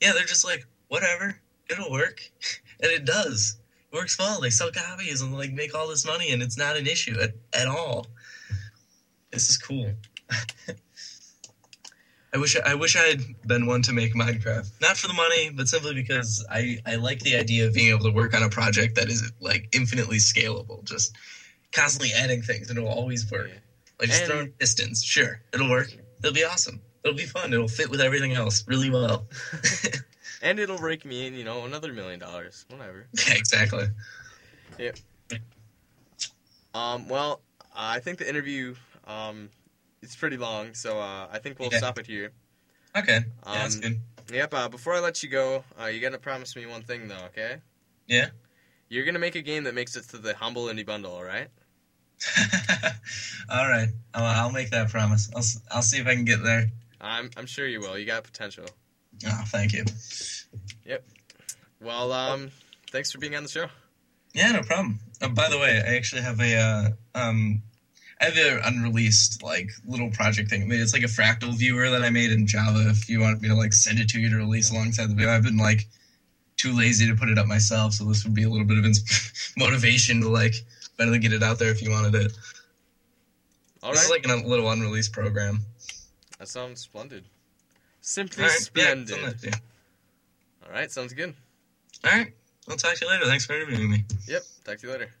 [0.00, 1.38] yeah, they're just like whatever,
[1.70, 2.22] it'll work,
[2.82, 3.56] and it does.
[3.92, 4.40] It works well.
[4.40, 7.34] They sell copies and like make all this money, and it's not an issue at,
[7.52, 8.06] at all.
[9.30, 9.92] This is cool.
[12.34, 15.50] I wish I wish I had been one to make Minecraft, not for the money,
[15.50, 18.48] but simply because I I like the idea of being able to work on a
[18.48, 21.14] project that is like infinitely scalable, just
[21.72, 23.50] constantly adding things, and it'll always work.
[24.00, 25.94] Like just And- throwing pistons, sure, it'll work.
[26.18, 26.80] It'll be awesome.
[27.04, 27.52] It'll be fun.
[27.52, 29.26] It'll fit with everything else really well.
[30.42, 32.64] and it'll rake me in, you know, another million dollars.
[32.70, 33.06] Whatever.
[33.28, 33.84] yeah, exactly.
[36.74, 37.40] Um, well,
[37.76, 38.74] I think the interview
[39.06, 39.50] um,
[40.04, 41.78] it's pretty long, so uh, I think we'll Yeah.
[41.78, 42.30] stop it here.
[42.96, 44.00] Okay, yeah, that's Um, good.
[44.32, 44.54] Yep.
[44.54, 47.24] Uh, before I let you go, uh, you gotta promise me one thing, though.
[47.26, 47.56] Okay?
[48.06, 48.28] Yeah.
[48.88, 51.12] You're gonna make a game that makes it to the humble indie bundle.
[51.12, 51.48] All right?
[53.50, 55.28] all right, I'll, I'll make that promise.
[55.34, 55.42] I'll
[55.76, 56.70] I'll see if I can get there.
[57.00, 57.98] I'm I'm sure you will.
[57.98, 58.66] You got potential.
[59.26, 59.84] Oh, thank you.
[60.84, 61.04] Yep.
[61.80, 62.50] Well, um,
[62.90, 63.66] thanks for being on the show.
[64.32, 65.00] Yeah, no problem.
[65.20, 67.62] Uh, by the way, I actually have a uh, um,
[68.24, 70.62] I have an unreleased like little project thing.
[70.62, 72.88] I mean, it's like a fractal viewer that I made in Java.
[72.88, 75.30] If you want me to like send it to you to release alongside the video,
[75.30, 75.86] I've been like
[76.56, 78.84] too lazy to put it up myself, so this would be a little bit of
[78.86, 80.54] ins- motivation to like
[80.96, 82.32] better get it out there if you wanted it.
[83.82, 85.60] All this right, is like a little unreleased program.
[86.38, 87.24] that sounds splendid.
[88.00, 89.08] Simply All right, splendid.
[89.08, 89.60] send that to.
[90.66, 91.34] All right, sounds good.
[92.04, 92.32] All right,
[92.70, 93.26] I'll talk to you later.
[93.26, 94.04] Thanks for interviewing me.
[94.26, 95.14] Yep, talk to you later.